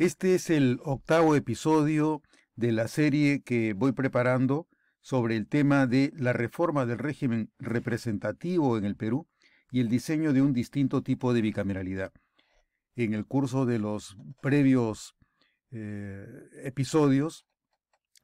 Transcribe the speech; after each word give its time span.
Este 0.00 0.34
es 0.34 0.48
el 0.48 0.80
octavo 0.82 1.36
episodio 1.36 2.22
de 2.56 2.72
la 2.72 2.88
serie 2.88 3.42
que 3.42 3.74
voy 3.74 3.92
preparando 3.92 4.66
sobre 5.02 5.36
el 5.36 5.46
tema 5.46 5.86
de 5.86 6.10
la 6.16 6.32
reforma 6.32 6.86
del 6.86 6.96
régimen 6.96 7.50
representativo 7.58 8.78
en 8.78 8.86
el 8.86 8.96
Perú 8.96 9.28
y 9.70 9.80
el 9.80 9.90
diseño 9.90 10.32
de 10.32 10.40
un 10.40 10.54
distinto 10.54 11.02
tipo 11.02 11.34
de 11.34 11.42
bicameralidad. 11.42 12.14
En 12.96 13.12
el 13.12 13.26
curso 13.26 13.66
de 13.66 13.78
los 13.78 14.16
previos 14.40 15.16
eh, 15.70 16.26
episodios 16.64 17.44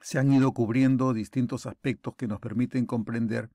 se 0.00 0.18
han 0.18 0.32
ido 0.32 0.52
cubriendo 0.52 1.12
distintos 1.12 1.66
aspectos 1.66 2.14
que 2.16 2.26
nos 2.26 2.40
permiten 2.40 2.86
comprender 2.86 3.50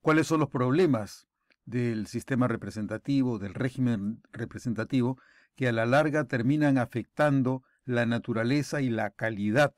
cuáles 0.00 0.28
son 0.28 0.38
los 0.38 0.48
problemas 0.48 1.26
del 1.64 2.06
sistema 2.06 2.46
representativo, 2.46 3.40
del 3.40 3.52
régimen 3.52 4.22
representativo, 4.30 5.18
que 5.56 5.68
a 5.68 5.72
la 5.72 5.86
larga 5.86 6.24
terminan 6.24 6.78
afectando 6.78 7.62
la 7.84 8.06
naturaleza 8.06 8.80
y 8.80 8.90
la 8.90 9.10
calidad 9.10 9.74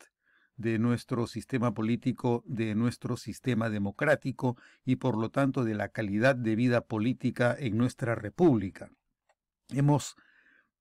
de 0.57 0.79
nuestro 0.79 1.27
sistema 1.27 1.75
político, 1.75 2.43
de 2.47 2.75
nuestro 2.75 3.16
sistema 3.16 3.69
democrático 3.69 4.57
y 4.85 4.97
por 4.97 5.19
lo 5.19 5.30
tanto 5.30 5.65
de 5.65 5.75
la 5.75 5.89
calidad 5.89 6.35
de 6.35 6.57
vida 6.57 6.80
política 6.80 7.55
en 7.59 7.77
nuestra 7.77 8.15
república. 8.15 8.91
Hemos 9.69 10.16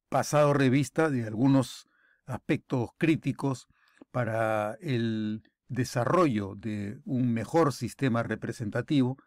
pasado 0.08 0.54
revista 0.54 1.10
de 1.10 1.26
algunos 1.26 1.90
aspectos 2.26 2.92
críticos 2.98 3.68
para 4.12 4.78
el 4.80 5.44
desarrollo 5.68 6.56
de 6.56 7.00
un 7.06 7.34
mejor 7.34 7.74
sistema 7.74 8.24
representativo, 8.24 9.18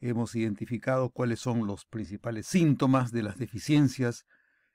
hemos 0.00 0.34
identificado 0.34 1.10
cuáles 1.10 1.38
son 1.38 1.66
los 1.66 1.84
principales 1.84 2.46
síntomas 2.46 3.12
de 3.12 3.22
las 3.22 3.38
deficiencias 3.38 4.26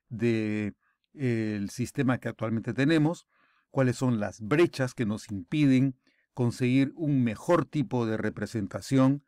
del 0.10 1.70
sistema 1.70 2.20
que 2.20 2.30
actualmente 2.30 2.74
tenemos, 2.74 3.28
cuáles 3.72 3.98
son 3.98 4.20
las 4.20 4.42
brechas 4.42 4.94
que 4.94 5.06
nos 5.06 5.30
impiden 5.32 5.96
conseguir 6.34 6.94
un 6.96 7.24
mejor 7.24 7.66
tipo 7.66 8.06
de 8.06 8.18
representación. 8.18 9.24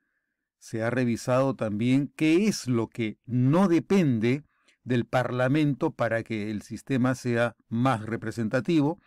Se 0.58 0.84
ha 0.84 0.90
revisado 0.90 1.56
también 1.56 2.12
qué 2.16 2.48
es 2.48 2.68
lo 2.68 2.88
que 2.88 3.18
no 3.26 3.68
depende 3.68 4.44
del 4.84 5.06
Parlamento 5.06 5.92
para 5.92 6.24
que 6.24 6.52
el 6.52 6.62
sistema 6.62 7.16
sea 7.16 7.56
más 7.68 8.06
representativo. 8.06 9.00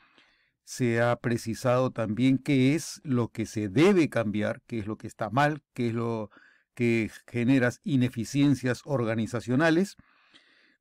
Se 0.65 1.01
ha 1.01 1.17
precisado 1.17 1.91
también 1.91 2.39
qué 2.39 2.75
es 2.75 3.01
lo 3.05 3.29
que 3.29 3.47
se 3.47 3.69
debe 3.69 4.09
cambiar, 4.09 4.63
qué 4.67 4.79
es 4.79 4.87
lo 4.87 4.97
que 4.97 5.07
está 5.07 5.29
mal, 5.31 5.63
qué 5.75 5.89
es 5.89 5.95
lo 5.95 6.31
que 6.75 7.11
genera 7.27 7.71
ineficiencias 7.83 8.83
organizacionales, 8.85 9.97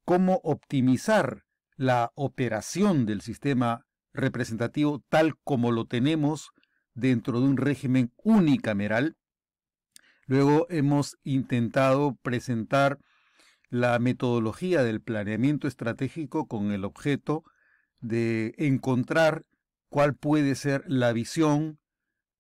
cómo 0.06 0.40
optimizar 0.44 1.44
la 1.76 2.12
operación 2.16 3.06
del 3.06 3.22
sistema 3.22 3.86
representativo 4.14 5.04
tal 5.10 5.38
como 5.44 5.72
lo 5.72 5.86
tenemos 5.86 6.52
dentro 6.94 7.40
de 7.40 7.48
un 7.48 7.58
régimen 7.58 8.12
unicameral. 8.18 9.16
Luego 10.26 10.68
hemos 10.70 11.18
intentado 11.24 12.18
presentar 12.22 13.00
la 13.70 13.98
metodología 14.00 14.84
del 14.84 15.02
planeamiento 15.02 15.68
estratégico 15.68 16.48
con 16.48 16.72
el 16.72 16.84
objeto 16.84 17.44
de 18.00 18.54
encontrar 18.58 19.46
cuál 19.90 20.16
puede 20.16 20.56
ser 20.56 20.84
la 20.88 21.14
visión, 21.14 21.80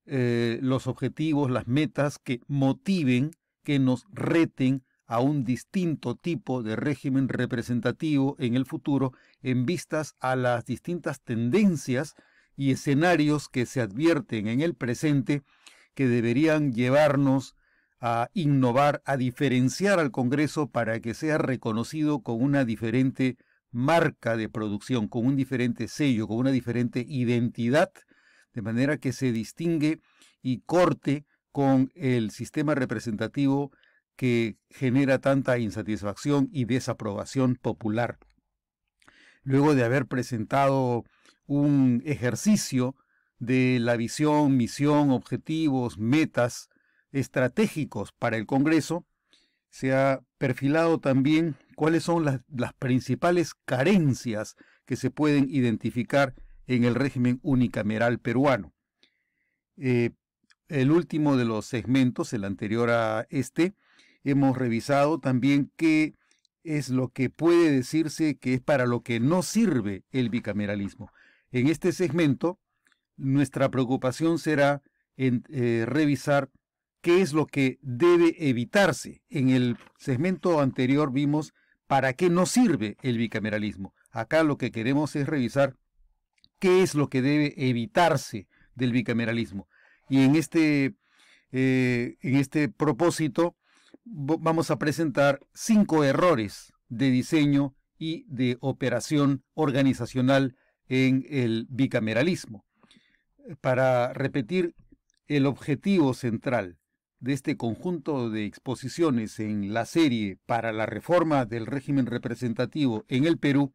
eh, 0.05 0.59
los 0.61 0.87
objetivos, 0.87 1.49
las 1.49 1.67
metas 1.67 2.19
que 2.19 2.41
motiven 2.47 3.31
que 3.63 3.79
nos 3.79 4.05
reten 4.11 4.83
a 5.11 5.19
un 5.19 5.43
distinto 5.43 6.15
tipo 6.15 6.63
de 6.63 6.77
régimen 6.77 7.27
representativo 7.27 8.37
en 8.39 8.55
el 8.55 8.65
futuro 8.65 9.11
en 9.43 9.65
vistas 9.65 10.15
a 10.21 10.37
las 10.37 10.63
distintas 10.63 11.19
tendencias 11.19 12.15
y 12.55 12.71
escenarios 12.71 13.49
que 13.49 13.65
se 13.65 13.81
advierten 13.81 14.47
en 14.47 14.61
el 14.61 14.73
presente 14.73 15.43
que 15.95 16.07
deberían 16.07 16.71
llevarnos 16.71 17.57
a 17.99 18.29
innovar, 18.33 19.01
a 19.03 19.17
diferenciar 19.17 19.99
al 19.99 20.11
Congreso 20.11 20.69
para 20.69 21.01
que 21.01 21.13
sea 21.13 21.37
reconocido 21.37 22.21
con 22.21 22.41
una 22.41 22.63
diferente 22.63 23.35
marca 23.69 24.37
de 24.37 24.47
producción, 24.47 25.09
con 25.09 25.25
un 25.25 25.35
diferente 25.35 25.89
sello, 25.89 26.25
con 26.25 26.37
una 26.37 26.51
diferente 26.51 27.05
identidad, 27.05 27.91
de 28.53 28.61
manera 28.61 28.95
que 28.95 29.11
se 29.11 29.33
distingue 29.33 29.99
y 30.41 30.61
corte 30.61 31.25
con 31.51 31.91
el 31.95 32.31
sistema 32.31 32.75
representativo 32.75 33.73
que 34.21 34.59
genera 34.69 35.17
tanta 35.17 35.57
insatisfacción 35.57 36.47
y 36.51 36.65
desaprobación 36.65 37.55
popular. 37.55 38.19
Luego 39.41 39.73
de 39.73 39.83
haber 39.83 40.05
presentado 40.05 41.05
un 41.47 42.03
ejercicio 42.05 42.95
de 43.39 43.79
la 43.79 43.97
visión, 43.97 44.57
misión, 44.57 45.09
objetivos, 45.09 45.97
metas 45.97 46.69
estratégicos 47.11 48.11
para 48.11 48.37
el 48.37 48.45
Congreso, 48.45 49.07
se 49.71 49.91
ha 49.91 50.21
perfilado 50.37 50.99
también 50.99 51.55
cuáles 51.75 52.03
son 52.03 52.23
las, 52.23 52.41
principales 52.77 53.55
carencias 53.65 54.55
que 54.85 54.97
se 54.97 55.09
pueden 55.09 55.49
identificar 55.49 56.35
en 56.67 56.83
el 56.83 56.93
régimen 56.93 57.39
unicameral 57.41 58.19
peruano. 58.19 58.71
Eh, 59.77 60.11
el 60.67 60.91
último 60.91 61.37
de 61.37 61.45
los 61.45 61.65
segmentos, 61.65 62.33
el 62.33 62.43
anterior 62.43 62.91
a 62.91 63.25
este, 63.31 63.73
hemos 64.23 64.57
revisado 64.57 65.19
también 65.19 65.71
qué 65.75 66.13
es 66.63 66.89
lo 66.89 67.09
que 67.09 67.29
puede 67.29 67.71
decirse 67.71 68.37
que 68.37 68.53
es 68.53 68.61
para 68.61 68.85
lo 68.85 69.01
que 69.01 69.19
no 69.19 69.41
sirve 69.41 70.03
el 70.11 70.29
bicameralismo. 70.29 71.11
En 71.51 71.67
este 71.67 71.91
segmento, 71.91 72.59
nuestra 73.17 73.69
preocupación 73.69 74.39
será 74.39 74.81
en 75.17 75.43
eh, 75.49 75.85
revisar 75.87 76.49
qué 77.01 77.21
es 77.21 77.33
lo 77.33 77.47
que 77.47 77.79
debe 77.81 78.35
evitarse. 78.49 79.23
En 79.29 79.49
el 79.49 79.77
segmento 79.97 80.61
anterior 80.61 81.11
vimos 81.11 81.53
para 81.87 82.13
qué 82.13 82.29
no 82.29 82.45
sirve 82.45 82.97
el 83.01 83.17
bicameralismo. 83.17 83.93
Acá 84.11 84.43
lo 84.43 84.57
que 84.57 84.71
queremos 84.71 85.15
es 85.15 85.27
revisar 85.27 85.75
qué 86.59 86.83
es 86.83 86.95
lo 86.95 87.09
que 87.09 87.21
debe 87.21 87.53
evitarse 87.57 88.47
del 88.75 88.91
bicameralismo. 88.91 89.67
Y 90.07 90.23
en 90.23 90.35
este, 90.35 90.95
eh, 91.51 92.17
en 92.21 92.35
este 92.35 92.69
propósito 92.69 93.55
vamos 94.05 94.71
a 94.71 94.79
presentar 94.79 95.39
cinco 95.53 96.03
errores 96.03 96.73
de 96.89 97.11
diseño 97.11 97.75
y 97.97 98.25
de 98.27 98.57
operación 98.61 99.43
organizacional 99.53 100.55
en 100.87 101.25
el 101.29 101.67
bicameralismo. 101.69 102.65
Para 103.61 104.13
repetir, 104.13 104.75
el 105.27 105.45
objetivo 105.45 106.13
central 106.13 106.77
de 107.19 107.33
este 107.33 107.55
conjunto 107.55 108.29
de 108.29 108.45
exposiciones 108.45 109.39
en 109.39 109.73
la 109.73 109.85
serie 109.85 110.39
para 110.45 110.73
la 110.73 110.85
reforma 110.85 111.45
del 111.45 111.67
régimen 111.67 112.07
representativo 112.07 113.05
en 113.07 113.25
el 113.25 113.37
Perú, 113.37 113.73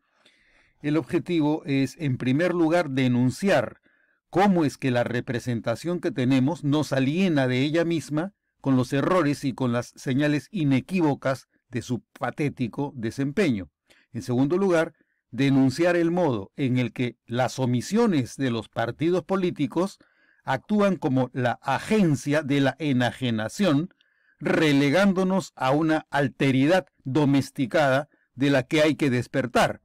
el 0.83 0.97
objetivo 0.97 1.63
es, 1.65 1.97
en 1.99 2.19
primer 2.19 2.53
lugar, 2.53 2.91
denunciar 2.91 3.81
cómo 4.29 4.65
es 4.65 4.77
que 4.77 4.91
la 4.91 5.05
representación 5.05 6.01
que 6.01 6.11
tenemos 6.11 6.65
nos 6.65 6.93
aliena 6.93 7.47
de 7.47 7.63
ella 7.63 7.85
misma 7.85 8.35
con 8.61 8.77
los 8.77 8.93
errores 8.93 9.45
y 9.45 9.53
con 9.53 9.73
las 9.73 9.93
señales 9.97 10.49
inequívocas 10.51 11.49
de 11.69 11.83
su 11.83 12.03
patético 12.19 12.93
desempeño. 12.97 13.71
En 14.13 14.23
segundo 14.23 14.57
lugar, 14.57 14.95
denunciar 15.31 15.97
el 15.97 16.11
modo 16.11 16.53
en 16.57 16.79
el 16.79 16.93
que 16.93 17.17
las 17.27 17.59
omisiones 17.59 18.37
de 18.37 18.51
los 18.51 18.69
partidos 18.69 19.25
políticos 19.25 19.99
actúan 20.45 20.97
como 20.97 21.31
la 21.33 21.59
agencia 21.63 22.43
de 22.43 22.61
la 22.61 22.77
enajenación, 22.79 23.91
relegándonos 24.39 25.53
a 25.57 25.73
una 25.73 26.07
alteridad 26.11 26.87
domesticada 27.05 28.09
de 28.35 28.51
la 28.51 28.63
que 28.63 28.83
hay 28.83 28.95
que 28.95 29.11
despertar. 29.11 29.83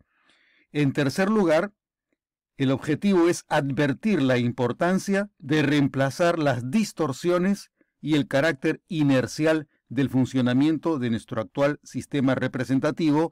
En 0.71 0.93
tercer 0.93 1.29
lugar, 1.29 1.73
el 2.57 2.71
objetivo 2.71 3.27
es 3.27 3.43
advertir 3.47 4.21
la 4.21 4.37
importancia 4.37 5.31
de 5.39 5.63
reemplazar 5.63 6.37
las 6.37 6.69
distorsiones 6.69 7.70
y 8.01 8.15
el 8.15 8.27
carácter 8.27 8.81
inercial 8.87 9.67
del 9.89 10.09
funcionamiento 10.09 10.99
de 10.99 11.09
nuestro 11.09 11.41
actual 11.41 11.79
sistema 11.83 12.35
representativo, 12.35 13.31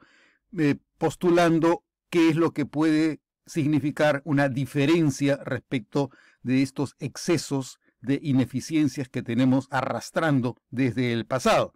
eh, 0.57 0.75
postulando 0.97 1.83
qué 2.09 2.29
es 2.29 2.35
lo 2.35 2.53
que 2.53 2.65
puede 2.65 3.21
significar 3.45 4.21
una 4.25 4.47
diferencia 4.47 5.37
respecto 5.43 6.11
de 6.43 6.61
estos 6.61 6.95
excesos 6.99 7.79
de 8.01 8.19
ineficiencias 8.21 9.09
que 9.09 9.23
tenemos 9.23 9.67
arrastrando 9.71 10.55
desde 10.69 11.11
el 11.11 11.25
pasado. 11.25 11.73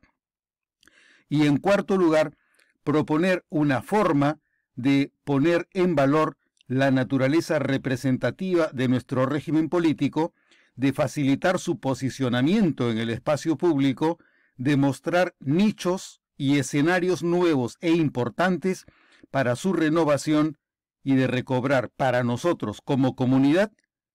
Y 1.28 1.48
en 1.48 1.58
cuarto 1.58 1.98
lugar, 1.98 2.38
proponer 2.84 3.46
una 3.50 3.82
forma 3.82 4.40
de 4.76 5.12
poner 5.24 5.68
en 5.74 5.96
valor 5.96 6.38
la 6.68 6.92
naturaleza 6.92 7.60
representativa 7.60 8.68
de 8.74 8.88
nuestro 8.88 9.26
régimen 9.26 9.70
político, 9.70 10.34
de 10.76 10.94
facilitar 10.94 11.60
su 11.60 11.80
posicionamiento 11.80 12.92
en 12.92 12.98
el 12.98 13.10
espacio 13.10 13.58
público, 13.58 14.20
de 14.58 14.78
mostrar 14.78 15.36
nichos 15.40 16.22
y 16.38 16.58
escenarios 16.58 17.24
nuevos 17.24 17.78
e 17.82 17.92
importantes 17.92 18.86
para 19.32 19.56
su 19.56 19.74
renovación 19.74 20.58
y 21.04 21.16
de 21.16 21.28
recobrar 21.28 21.90
para 21.90 22.24
nosotros 22.24 22.82
como 22.82 23.16
comunidad 23.16 23.72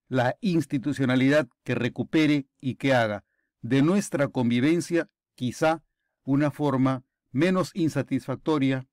la 0.08 0.36
institucionalidad 0.40 1.48
que 1.64 1.74
recupere 1.74 2.46
y 2.60 2.76
que 2.76 2.94
haga 2.94 3.24
de 3.60 3.82
nuestra 3.82 4.28
convivencia 4.28 5.08
quizá 5.34 5.82
una 6.24 6.50
forma 6.50 7.04
menos 7.30 7.70
insatisfactoria, 7.74 8.86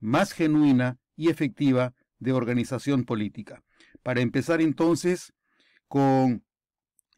más 0.00 0.32
genuina 0.32 0.98
y 1.16 1.28
efectiva 1.28 1.94
de 2.18 2.32
organización 2.32 3.04
política. 3.04 3.62
Para 4.02 4.20
empezar 4.20 4.60
entonces 4.60 5.32
con 5.88 6.43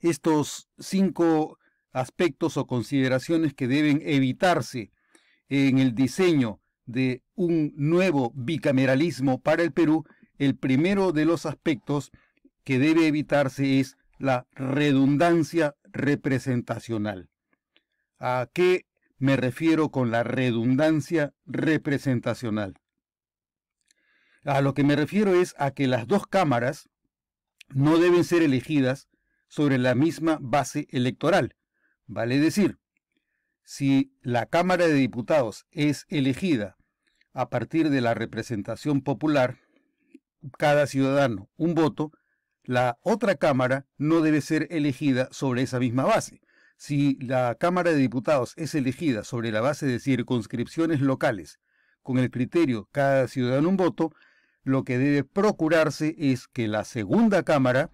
estos 0.07 0.69
cinco 0.79 1.59
aspectos 1.93 2.57
o 2.57 2.67
consideraciones 2.67 3.55
que 3.55 3.69
deben 3.69 4.03
evitarse 4.05 4.91
en 5.49 5.79
el 5.79 5.95
diseño 5.95 6.61
de 6.85 7.23
un 7.35 7.73
nuevo 7.77 8.33
bicameralismo 8.35 9.41
para 9.41 9.63
el 9.63 9.73
Perú, 9.73 10.05
el 10.39 10.57
primero 10.57 11.13
de 11.13 11.25
los 11.25 11.47
aspectos 11.47 12.11
que 12.65 12.79
debe 12.79 13.07
evitarse 13.07 13.81
es 13.81 13.97
la 14.19 14.47
redundancia 14.53 15.75
representacional. 15.85 17.29
¿A 18.19 18.49
qué 18.53 18.87
me 19.19 19.37
refiero 19.37 19.91
con 19.91 20.11
la 20.11 20.23
redundancia 20.23 21.33
representacional? 21.47 22.75
A 24.45 24.61
lo 24.61 24.75
que 24.75 24.85
me 24.85 24.97
refiero 24.97 25.35
es 25.35 25.55
a 25.59 25.73
que 25.73 25.87
las 25.87 26.07
dos 26.07 26.27
cámaras 26.27 26.89
no 27.69 27.99
deben 27.99 28.25
ser 28.25 28.43
elegidas 28.43 29.09
sobre 29.49 29.79
la 29.79 29.95
misma 29.95 30.39
base 30.41 30.87
electoral. 30.91 31.57
Vale 32.07 32.39
decir, 32.39 32.79
si 33.65 34.13
la 34.23 34.47
Cámara 34.47 34.87
de 34.87 34.95
Diputados 34.95 35.67
es 35.71 36.07
elegida 36.09 36.77
a 37.33 37.51
partir 37.51 37.91
de 37.91 38.01
la 38.01 38.15
representación 38.15 39.03
popular, 39.03 39.59
cada 40.59 40.87
ciudadano 40.87 41.49
un 41.57 41.75
voto, 41.75 42.13
la 42.63 42.99
otra 43.03 43.37
Cámara 43.37 43.87
no 43.97 44.21
debe 44.21 44.41
ser 44.41 44.69
elegida 44.71 45.29
sobre 45.31 45.63
esa 45.63 45.79
misma 45.79 46.05
base. 46.05 46.41
Si 46.77 47.17
la 47.21 47.55
Cámara 47.55 47.93
de 47.93 47.99
Diputados 47.99 48.53
es 48.57 48.75
elegida 48.75 49.25
sobre 49.25 49.51
la 49.51 49.61
base 49.61 49.87
de 49.87 49.99
circunscripciones 49.99 51.01
locales, 51.01 51.59
con 52.03 52.19
el 52.19 52.31
criterio 52.31 52.89
cada 52.93 53.27
ciudadano 53.27 53.69
un 53.69 53.77
voto, 53.77 54.13
lo 54.63 54.85
que 54.85 54.99
debe 54.99 55.25
procurarse 55.25 56.15
es 56.19 56.47
que 56.49 56.69
la 56.69 56.85
segunda 56.85 57.43
Cámara 57.43 57.91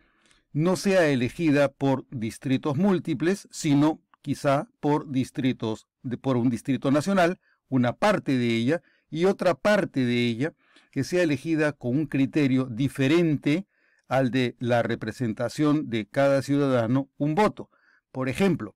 no 0.52 0.76
sea 0.76 1.08
elegida 1.08 1.72
por 1.72 2.06
distritos 2.10 2.76
múltiples, 2.76 3.48
sino 3.50 4.00
quizá 4.20 4.68
por 4.80 5.10
distritos, 5.10 5.88
por 6.20 6.36
un 6.36 6.50
distrito 6.50 6.90
nacional, 6.90 7.40
una 7.68 7.94
parte 7.94 8.36
de 8.36 8.48
ella, 8.48 8.82
y 9.12 9.26
otra 9.26 9.54
parte 9.54 10.04
de 10.04 10.26
ella 10.26 10.54
que 10.90 11.04
sea 11.04 11.22
elegida 11.22 11.72
con 11.72 11.96
un 11.96 12.06
criterio 12.06 12.64
diferente 12.64 13.66
al 14.08 14.30
de 14.30 14.56
la 14.58 14.82
representación 14.82 15.88
de 15.90 16.06
cada 16.06 16.42
ciudadano 16.42 17.08
un 17.18 17.34
voto. 17.34 17.70
Por 18.10 18.28
ejemplo, 18.28 18.74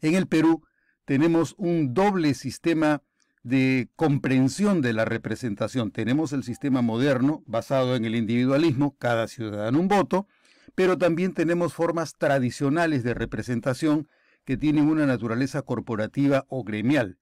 en 0.00 0.14
el 0.14 0.26
Perú 0.26 0.64
tenemos 1.04 1.54
un 1.58 1.94
doble 1.94 2.34
sistema 2.34 3.02
de 3.42 3.88
comprensión 3.96 4.82
de 4.82 4.92
la 4.92 5.04
representación. 5.04 5.90
Tenemos 5.90 6.32
el 6.32 6.42
sistema 6.42 6.82
moderno 6.82 7.42
basado 7.46 7.96
en 7.96 8.04
el 8.04 8.14
individualismo, 8.14 8.96
cada 8.98 9.28
ciudadano 9.28 9.80
un 9.80 9.88
voto, 9.88 10.28
pero 10.74 10.98
también 10.98 11.34
tenemos 11.34 11.74
formas 11.74 12.14
tradicionales 12.16 13.02
de 13.02 13.14
representación 13.14 14.08
que 14.44 14.56
tienen 14.56 14.88
una 14.88 15.06
naturaleza 15.06 15.62
corporativa 15.62 16.46
o 16.48 16.64
gremial. 16.64 17.18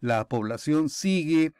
La 0.00 0.28
población 0.28 0.88
sigue 0.88 1.52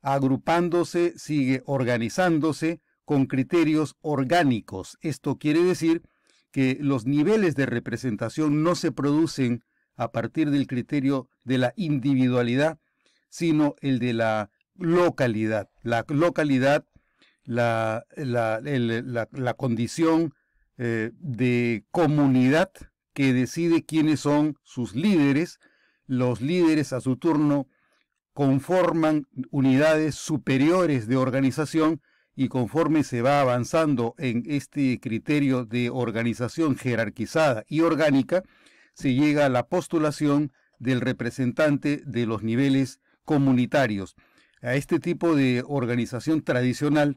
agrupándose, 0.00 1.14
sigue 1.16 1.62
organizándose 1.66 2.80
con 3.04 3.26
criterios 3.26 3.96
orgánicos. 4.00 4.98
Esto 5.00 5.38
quiere 5.38 5.62
decir 5.62 6.02
que 6.50 6.78
los 6.80 7.06
niveles 7.06 7.56
de 7.56 7.66
representación 7.66 8.62
no 8.62 8.74
se 8.74 8.92
producen 8.92 9.64
a 9.96 10.12
partir 10.12 10.50
del 10.50 10.66
criterio 10.66 11.28
de 11.44 11.58
la 11.58 11.72
individualidad, 11.76 12.78
sino 13.28 13.74
el 13.80 13.98
de 13.98 14.12
la 14.12 14.50
localidad. 14.76 15.68
La 15.82 16.04
localidad, 16.08 16.84
la, 17.44 18.04
la, 18.16 19.54
condición 19.54 20.34
eh, 20.76 21.10
de 21.14 21.84
comunidad 21.90 22.70
que 23.12 23.32
decide 23.32 23.84
quiénes 23.84 24.20
son 24.20 24.56
sus 24.62 24.94
líderes. 24.94 25.58
Los 26.06 26.40
líderes 26.40 26.92
a 26.92 27.00
su 27.00 27.16
turno 27.16 27.68
conforman 28.32 29.26
unidades 29.50 30.16
superiores 30.16 31.06
de 31.06 31.16
organización 31.16 32.02
y 32.36 32.48
conforme 32.48 33.04
se 33.04 33.22
va 33.22 33.40
avanzando 33.40 34.14
en 34.18 34.42
este 34.46 34.98
criterio 35.00 35.64
de 35.64 35.90
organización 35.90 36.76
jerarquizada 36.76 37.64
y 37.68 37.80
orgánica, 37.80 38.42
se 38.94 39.14
llega 39.14 39.46
a 39.46 39.48
la 39.48 39.68
postulación 39.68 40.52
del 40.78 41.00
representante 41.00 42.02
de 42.04 42.26
los 42.26 42.42
niveles 42.42 43.00
comunitarios. 43.24 44.16
A 44.62 44.74
este 44.74 44.98
tipo 44.98 45.36
de 45.36 45.62
organización 45.66 46.42
tradicional, 46.42 47.16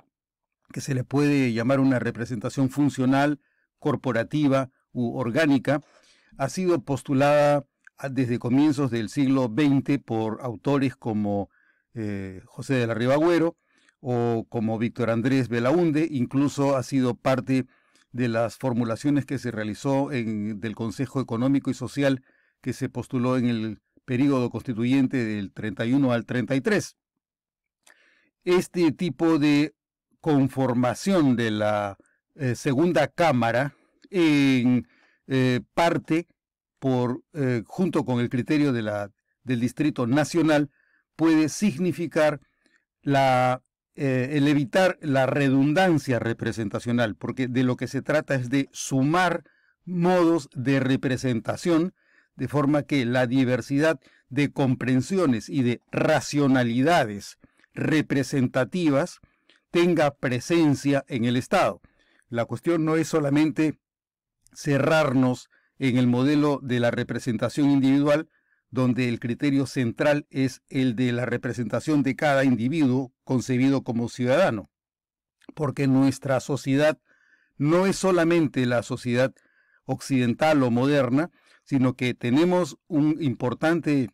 que 0.71 0.81
se 0.81 0.93
le 0.93 1.03
puede 1.03 1.53
llamar 1.53 1.79
una 1.79 1.99
representación 1.99 2.69
funcional, 2.69 3.39
corporativa 3.79 4.69
u 4.91 5.17
orgánica, 5.17 5.81
ha 6.37 6.49
sido 6.49 6.81
postulada 6.83 7.65
desde 8.11 8.39
comienzos 8.39 8.91
del 8.91 9.09
siglo 9.09 9.51
XX 9.53 9.99
por 10.03 10.39
autores 10.41 10.95
como 10.95 11.49
eh, 11.93 12.41
José 12.45 12.75
de 12.75 12.87
la 12.87 12.93
Ribagüero 12.93 13.57
o 13.99 14.45
como 14.49 14.77
Víctor 14.77 15.09
Andrés 15.09 15.49
Belaunde, 15.49 16.07
incluso 16.09 16.75
ha 16.75 16.83
sido 16.83 17.15
parte 17.15 17.65
de 18.11 18.27
las 18.27 18.57
formulaciones 18.57 19.25
que 19.25 19.39
se 19.39 19.51
realizó 19.51 20.11
en, 20.11 20.59
del 20.59 20.75
Consejo 20.75 21.21
Económico 21.21 21.71
y 21.71 21.73
Social 21.73 22.23
que 22.61 22.73
se 22.73 22.89
postuló 22.89 23.37
en 23.37 23.47
el 23.47 23.79
período 24.05 24.49
constituyente 24.49 25.23
del 25.23 25.51
31 25.51 26.11
al 26.11 26.25
33. 26.25 26.95
Este 28.45 28.91
tipo 28.91 29.39
de 29.39 29.75
conformación 30.21 31.35
de 31.35 31.51
la 31.51 31.97
eh, 32.35 32.55
segunda 32.55 33.07
Cámara 33.07 33.75
en 34.09 34.87
eh, 35.27 35.61
parte 35.73 36.27
por, 36.79 37.23
eh, 37.33 37.63
junto 37.65 38.05
con 38.05 38.19
el 38.19 38.29
criterio 38.29 38.71
de 38.73 38.81
la, 38.83 39.11
del 39.43 39.59
Distrito 39.59 40.05
Nacional, 40.05 40.69
puede 41.15 41.49
significar 41.49 42.39
la, 43.01 43.63
el 43.95 44.47
evitar 44.47 44.99
la 45.01 45.25
redundancia 45.25 46.19
representacional, 46.19 47.15
porque 47.15 47.47
de 47.47 47.63
lo 47.63 47.75
que 47.75 47.87
se 47.87 48.03
trata 48.03 48.35
es 48.35 48.51
de 48.51 48.69
sumar 48.71 49.44
modos 49.85 50.49
de 50.53 50.80
representación, 50.80 51.95
de 52.35 52.47
forma 52.47 52.83
que 52.83 53.06
la 53.06 53.25
diversidad 53.25 53.99
de 54.30 54.51
comprensiones 54.51 55.49
y 55.49 55.63
de 55.63 55.81
racionalidades 55.92 57.39
representativas 57.73 59.19
tenga 59.71 60.12
presencia 60.12 61.04
en 61.07 61.26
el 61.26 61.36
Estado. 61.36 61.81
La 62.30 62.45
cuestión 62.45 62.86
no 62.86 62.95
es 62.95 63.07
solamente 63.07 63.80
cerrarnos 64.54 65.50
en 65.80 65.97
el 65.97 66.07
modelo 66.07 66.59
de 66.62 66.80
la 66.80 66.92
representación 66.92 67.69
individual, 67.69 68.30
donde 68.69 69.07
el 69.07 69.19
criterio 69.19 69.66
central 69.66 70.26
es 70.30 70.62
el 70.69 70.95
de 70.95 71.12
la 71.12 71.26
representación 71.26 72.04
de 72.04 72.16
cada 72.16 72.44
individuo 72.44 73.14
concebido 73.24 73.83
como 73.83 74.09
ciudadano. 74.09 74.69
Porque 75.54 75.88
nuestra 75.88 76.40
sociedad 76.40 77.00
no 77.57 77.86
es 77.86 77.95
solamente 77.95 78.66
la 78.66 78.83
sociedad 78.83 79.33
occidental 79.86 80.62
o 80.64 80.71
moderna, 80.71 81.31
sino 81.64 81.95
que 81.95 82.14
tenemos 82.14 82.78
un 82.88 83.21
importante 83.21 84.09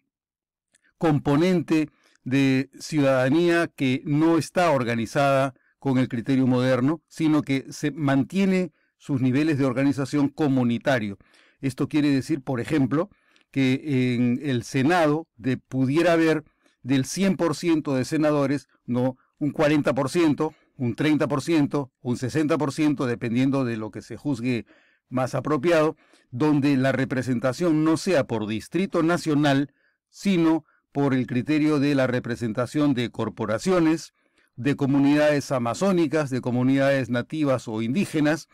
componente 0.97 1.89
de 2.23 2.69
ciudadanía 2.79 3.67
que 3.67 4.01
no 4.05 4.37
está 4.37 4.71
organizada 4.71 5.53
con 5.79 5.97
el 5.97 6.07
criterio 6.07 6.47
moderno, 6.47 7.01
sino 7.07 7.41
que 7.41 7.65
se 7.69 7.91
mantiene 7.91 8.71
sus 8.97 9.21
niveles 9.21 9.57
de 9.57 9.65
organización 9.65 10.29
comunitario. 10.29 11.17
Esto 11.59 11.89
quiere 11.89 12.09
decir, 12.09 12.41
por 12.41 12.61
ejemplo, 12.61 13.09
que 13.51 14.15
en 14.15 14.39
el 14.41 14.63
Senado 14.63 15.27
de, 15.35 15.57
pudiera 15.57 16.13
haber 16.13 16.43
del 16.81 17.05
100% 17.05 17.93
de 17.93 18.05
senadores, 18.05 18.67
no 18.85 19.17
un 19.39 19.53
40%, 19.53 20.53
un 20.77 20.95
30%, 20.95 21.91
un 22.01 22.15
60%, 22.15 23.05
dependiendo 23.05 23.65
de 23.65 23.77
lo 23.77 23.91
que 23.91 24.01
se 24.01 24.17
juzgue 24.17 24.65
más 25.09 25.35
apropiado, 25.35 25.95
donde 26.31 26.75
la 26.77 26.91
representación 26.91 27.83
no 27.83 27.97
sea 27.97 28.25
por 28.25 28.47
distrito 28.47 29.03
nacional, 29.03 29.73
sino 30.09 30.65
por 30.93 31.13
el 31.13 31.27
criterio 31.27 31.79
de 31.79 31.95
la 31.95 32.07
representación 32.07 32.93
de 32.93 33.09
corporaciones, 33.09 34.13
de 34.55 34.75
comunidades 34.75 35.51
amazónicas, 35.51 36.29
de 36.29 36.39
comunidades 36.39 37.09
nativas 37.09 37.67
o 37.67 37.81
indígenas, 37.81 38.47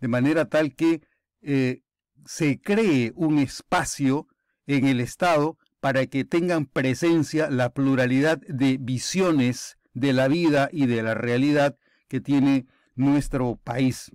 de 0.00 0.08
manera 0.08 0.46
tal 0.46 0.74
que 0.74 1.00
eh, 1.40 1.82
se 2.26 2.60
cree 2.60 3.12
un 3.14 3.38
espacio 3.38 4.26
en 4.66 4.86
el 4.86 5.00
Estado 5.00 5.56
para 5.80 6.06
que 6.06 6.24
tengan 6.24 6.66
presencia 6.66 7.48
la 7.48 7.70
pluralidad 7.70 8.38
de 8.48 8.76
visiones 8.80 9.78
de 9.92 10.12
la 10.12 10.28
vida 10.28 10.68
y 10.72 10.86
de 10.86 11.02
la 11.02 11.14
realidad 11.14 11.76
que 12.08 12.20
tiene 12.20 12.66
nuestro 12.96 13.56
país. 13.62 14.10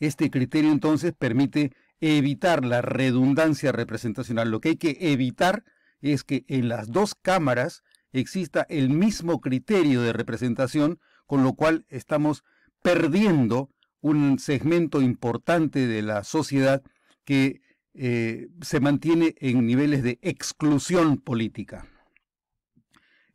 Este 0.00 0.30
criterio 0.30 0.72
entonces 0.72 1.12
permite 1.12 1.72
evitar 2.00 2.64
la 2.64 2.82
redundancia 2.82 3.72
representacional. 3.72 4.50
Lo 4.50 4.60
que 4.60 4.70
hay 4.70 4.76
que 4.76 4.96
evitar 5.00 5.64
es 6.12 6.24
que 6.24 6.44
en 6.48 6.68
las 6.68 6.92
dos 6.92 7.14
cámaras 7.14 7.82
exista 8.12 8.66
el 8.68 8.90
mismo 8.90 9.40
criterio 9.40 10.02
de 10.02 10.12
representación, 10.12 11.00
con 11.26 11.42
lo 11.42 11.54
cual 11.54 11.86
estamos 11.88 12.44
perdiendo 12.82 13.70
un 14.00 14.38
segmento 14.38 15.00
importante 15.00 15.86
de 15.86 16.02
la 16.02 16.22
sociedad 16.24 16.82
que 17.24 17.62
eh, 17.94 18.48
se 18.60 18.80
mantiene 18.80 19.34
en 19.38 19.66
niveles 19.66 20.02
de 20.02 20.18
exclusión 20.20 21.16
política. 21.16 21.88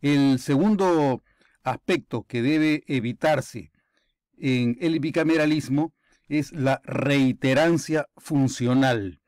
El 0.02 0.40
segundo 0.40 1.24
aspecto 1.64 2.24
que 2.24 2.42
debe 2.42 2.84
evitarse 2.88 3.72
en 4.38 4.78
el 4.80 5.00
bicameralismo 5.00 5.94
es 6.28 6.52
la 6.52 6.82
reiterancia 6.84 8.08
funcional. 8.18 9.19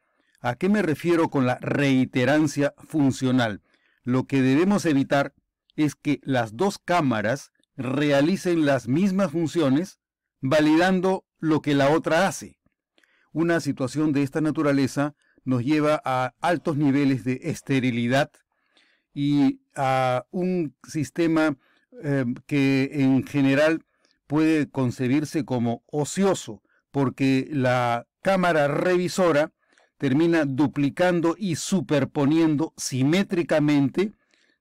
¿A 0.42 0.56
qué 0.56 0.70
me 0.70 0.82
refiero 0.82 1.30
con 1.30 1.46
la 1.46 1.60
reiterancia 1.62 2.74
funcional? 2.78 3.62
Lo 4.04 4.26
que 4.26 4.42
debemos 4.42 4.86
evitar 4.88 5.36
es 5.76 5.94
que 5.94 6.20
las 6.24 6.58
dos 6.58 6.80
cámaras 6.80 7.52
realicen 7.78 8.66
las 8.66 8.88
mismas 8.88 9.32
funciones 9.32 10.00
validando 10.42 11.26
lo 11.38 11.62
que 11.62 11.76
la 11.76 11.92
otra 11.92 12.28
hace. 12.28 12.58
Una 13.32 13.60
situación 13.60 14.14
de 14.14 14.24
esta 14.24 14.42
naturaleza 14.42 15.14
nos 15.44 15.64
lleva 15.64 16.02
a 16.04 16.34
altos 16.42 16.76
niveles 16.76 17.24
de 17.24 17.40
esterilidad 17.44 18.32
y 19.14 19.62
a 19.76 20.26
un 20.32 20.76
sistema 20.88 21.56
eh, 22.04 22.26
que 22.48 22.90
en 22.94 23.24
general 23.28 23.86
puede 24.26 24.70
concebirse 24.70 25.46
como 25.46 25.84
ocioso, 25.86 26.64
porque 26.90 27.48
la 27.52 28.08
cámara 28.24 28.68
revisora 28.68 29.52
termina 30.02 30.46
duplicando 30.46 31.36
y 31.38 31.58
superponiendo 31.58 32.74
simétricamente 32.76 34.14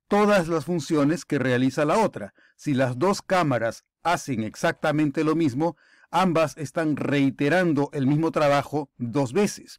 todas 0.06 0.48
las 0.48 0.66
funciones 0.66 1.24
que 1.24 1.38
realiza 1.38 1.86
la 1.86 1.96
otra. 1.96 2.34
Si 2.56 2.74
las 2.74 2.98
dos 2.98 3.22
cámaras 3.22 3.86
hacen 4.02 4.42
exactamente 4.42 5.24
lo 5.24 5.34
mismo, 5.34 5.78
ambas 6.10 6.58
están 6.58 6.94
reiterando 6.94 7.88
el 7.94 8.06
mismo 8.06 8.32
trabajo 8.32 8.90
dos 8.98 9.32
veces. 9.32 9.78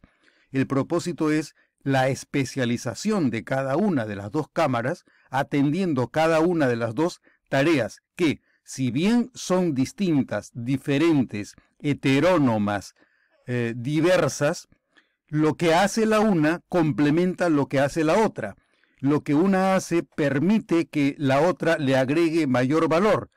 El 0.50 0.66
propósito 0.66 1.30
es 1.30 1.54
la 1.84 2.08
especialización 2.08 3.30
de 3.30 3.44
cada 3.44 3.76
una 3.76 4.04
de 4.04 4.16
las 4.16 4.32
dos 4.32 4.48
cámaras, 4.52 5.04
atendiendo 5.30 6.08
cada 6.08 6.40
una 6.40 6.66
de 6.66 6.74
las 6.74 6.96
dos 6.96 7.22
tareas 7.48 8.02
que, 8.16 8.40
si 8.64 8.90
bien 8.90 9.30
son 9.32 9.74
distintas, 9.76 10.50
diferentes, 10.54 11.54
heterónomas, 11.78 12.96
eh, 13.46 13.74
diversas, 13.76 14.66
lo 15.32 15.56
que 15.56 15.72
hace 15.72 16.04
la 16.04 16.20
una 16.20 16.60
complementa 16.68 17.48
lo 17.48 17.66
que 17.66 17.80
hace 17.80 18.04
la 18.04 18.18
otra. 18.18 18.54
Lo 18.98 19.22
que 19.22 19.34
una 19.34 19.74
hace 19.74 20.02
permite 20.02 20.88
que 20.88 21.14
la 21.16 21.40
otra 21.40 21.78
le 21.78 21.96
agregue 21.96 22.46
mayor 22.46 22.86
valor. 22.86 23.30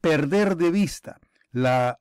Perder 0.00 0.56
de 0.56 0.70
vista 0.70 1.20
la 1.52 1.98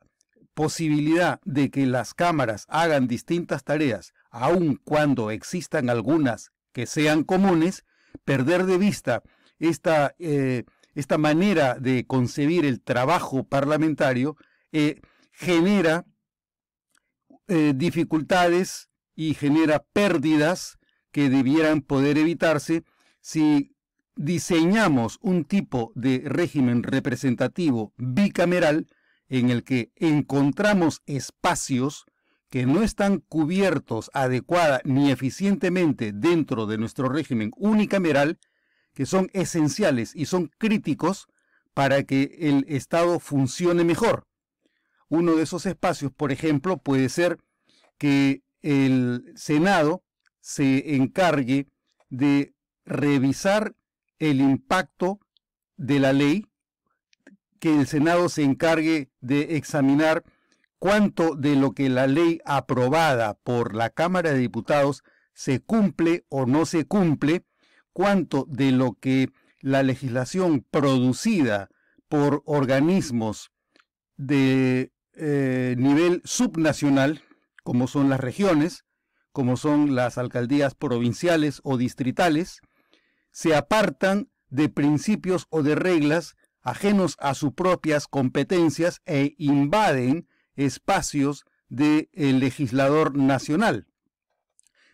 posibilidad 0.53 1.41
de 1.43 1.69
que 1.71 1.85
las 1.85 2.13
cámaras 2.13 2.65
hagan 2.69 3.09
distintas 3.09 3.65
tareas, 3.65 4.13
aun 4.29 4.79
cuando 4.81 5.29
existan 5.29 5.89
algunas 5.89 6.53
que 6.71 6.85
sean 6.85 7.25
comunes, 7.25 7.83
perder 8.23 8.65
de 8.65 8.77
vista 8.77 9.23
esta, 9.59 10.15
eh, 10.19 10.63
esta 10.95 11.17
manera 11.17 11.75
de 11.79 12.05
concebir 12.07 12.65
el 12.65 12.81
trabajo 12.81 13.43
parlamentario 13.43 14.37
eh, 14.71 15.01
genera 15.33 16.05
eh, 17.49 17.73
dificultades 17.75 18.89
y 19.15 19.33
genera 19.33 19.83
pérdidas 19.93 20.77
que 21.11 21.29
debieran 21.29 21.81
poder 21.81 22.17
evitarse 22.17 22.83
si 23.21 23.75
diseñamos 24.15 25.19
un 25.21 25.45
tipo 25.45 25.91
de 25.95 26.23
régimen 26.25 26.83
representativo 26.83 27.93
bicameral 27.97 28.87
en 29.29 29.49
el 29.49 29.63
que 29.63 29.91
encontramos 29.95 31.01
espacios 31.05 32.05
que 32.49 32.67
no 32.67 32.83
están 32.83 33.19
cubiertos 33.19 34.11
adecuada 34.13 34.81
ni 34.83 35.09
eficientemente 35.09 36.11
dentro 36.13 36.67
de 36.67 36.77
nuestro 36.77 37.09
régimen 37.09 37.51
unicameral, 37.57 38.37
que 38.93 39.07
son 39.07 39.31
esenciales 39.33 40.15
y 40.15 40.27
son 40.27 40.51
críticos 40.59 41.27
para 41.73 42.03
que 42.03 42.35
el 42.41 42.65
Estado 42.67 43.19
funcione 43.19 43.83
mejor. 43.83 44.27
Uno 45.09 45.35
de 45.35 45.43
esos 45.43 45.65
espacios, 45.65 46.11
por 46.11 46.31
ejemplo, 46.31 46.77
puede 46.77 47.09
ser 47.09 47.39
que 47.97 48.43
el 48.63 49.31
Senado 49.35 50.03
se 50.41 50.95
encargue 50.95 51.67
de 52.09 52.53
revisar 52.85 53.75
el 54.19 54.41
impacto 54.41 55.19
de 55.77 55.99
la 55.99 56.13
ley 56.13 56.47
que 57.59 57.79
el 57.79 57.87
Senado 57.87 58.27
se 58.27 58.43
encargue 58.43 59.09
de 59.21 59.55
examinar 59.55 60.23
cuánto 60.79 61.35
de 61.35 61.55
lo 61.55 61.71
que 61.71 61.87
la 61.87 62.07
ley 62.07 62.41
aprobada 62.43 63.35
por 63.35 63.73
la 63.73 63.89
Cámara 63.89 64.33
de 64.33 64.39
Diputados 64.39 65.01
se 65.33 65.61
cumple 65.61 66.25
o 66.27 66.45
no 66.45 66.65
se 66.65 66.85
cumple, 66.85 67.45
cuánto 67.93 68.45
de 68.49 68.73
lo 68.73 68.95
que 68.99 69.29
la 69.61 69.81
legislación 69.81 70.65
producida 70.69 71.69
por 72.09 72.43
organismos 72.45 73.51
de 74.17 74.91
eh, 75.13 75.75
nivel 75.77 76.21
subnacional, 76.25 77.23
como 77.63 77.87
son 77.87 78.09
las 78.09 78.19
regiones, 78.19 78.85
como 79.31 79.57
son 79.57 79.95
las 79.95 80.17
alcaldías 80.17 80.75
provinciales 80.75 81.59
o 81.63 81.77
distritales, 81.77 82.61
se 83.31 83.55
apartan 83.55 84.29
de 84.49 84.69
principios 84.69 85.47
o 85.49 85.63
de 85.63 85.75
reglas 85.75 86.35
ajenos 86.61 87.17
a 87.19 87.33
sus 87.33 87.53
propias 87.53 88.07
competencias 88.07 89.01
e 89.05 89.33
invaden 89.37 90.27
espacios 90.55 91.45
del 91.67 92.07
legislador 92.13 93.17
nacional. 93.17 93.87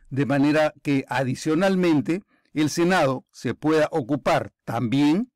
De 0.10 0.26
manera 0.26 0.74
que 0.82 1.06
adicionalmente 1.10 2.24
el 2.54 2.70
Senado 2.70 3.26
se 3.32 3.54
pueda 3.54 3.90
ocupar 3.92 4.54
también 4.64 5.32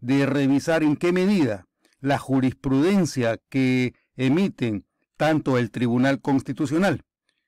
de 0.00 0.26
revisar 0.26 0.82
en 0.82 0.96
qué 0.96 1.12
medida 1.12 1.66
la 2.00 2.18
jurisprudencia 2.18 3.38
que 3.48 3.94
emiten 4.16 4.85
tanto 5.16 5.58
el 5.58 5.70
Tribunal 5.70 6.20
Constitucional 6.20 7.04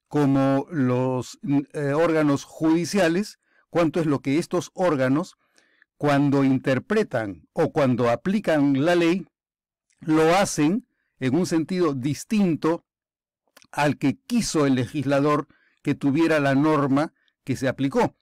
como 0.08 0.66
los 0.70 1.38
eh, 1.72 1.92
órganos 1.92 2.44
judiciales, 2.44 3.38
cuánto 3.70 4.00
es 4.00 4.06
lo 4.06 4.20
que 4.20 4.38
estos 4.38 4.70
órganos 4.74 5.36
cuando 5.98 6.44
interpretan 6.44 7.46
o 7.52 7.72
cuando 7.72 8.08
aplican 8.08 8.84
la 8.84 8.94
ley, 8.94 9.26
lo 10.00 10.34
hacen 10.36 10.86
en 11.20 11.34
un 11.34 11.46
sentido 11.46 11.92
distinto 11.94 12.84
al 13.70 13.98
que 13.98 14.16
quiso 14.16 14.64
el 14.64 14.76
legislador 14.76 15.48
que 15.82 15.94
tuviera 15.94 16.40
la 16.40 16.54
norma 16.54 17.12
que 17.44 17.56
se 17.56 17.68
aplicó. 17.68 18.16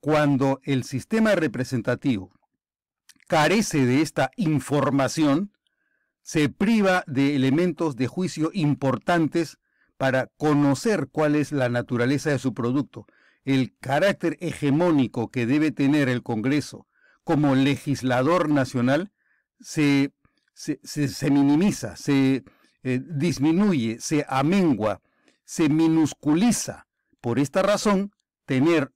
Cuando 0.00 0.60
el 0.62 0.84
sistema 0.84 1.34
representativo 1.34 2.32
carece 3.26 3.86
de 3.86 4.02
esta 4.02 4.30
información, 4.36 5.52
se 6.26 6.48
priva 6.48 7.04
de 7.06 7.36
elementos 7.36 7.94
de 7.94 8.08
juicio 8.08 8.50
importantes 8.52 9.58
para 9.96 10.26
conocer 10.36 11.06
cuál 11.12 11.36
es 11.36 11.52
la 11.52 11.68
naturaleza 11.68 12.30
de 12.30 12.40
su 12.40 12.52
producto, 12.52 13.06
el 13.44 13.76
carácter 13.78 14.36
hegemónico 14.40 15.30
que 15.30 15.46
debe 15.46 15.70
tener 15.70 16.08
el 16.08 16.24
Congreso 16.24 16.88
como 17.22 17.54
legislador 17.54 18.48
nacional 18.48 19.12
se, 19.60 20.10
se, 20.52 21.30
minimiza, 21.30 21.94
se 21.94 22.42
eh, 22.82 23.00
disminuye, 23.08 24.00
se 24.00 24.26
amengua, 24.28 25.02
se 25.44 25.68
minusculiza. 25.68 26.88
Por 27.20 27.38
esta 27.38 27.62
razón, 27.62 28.10
tener 28.46 28.90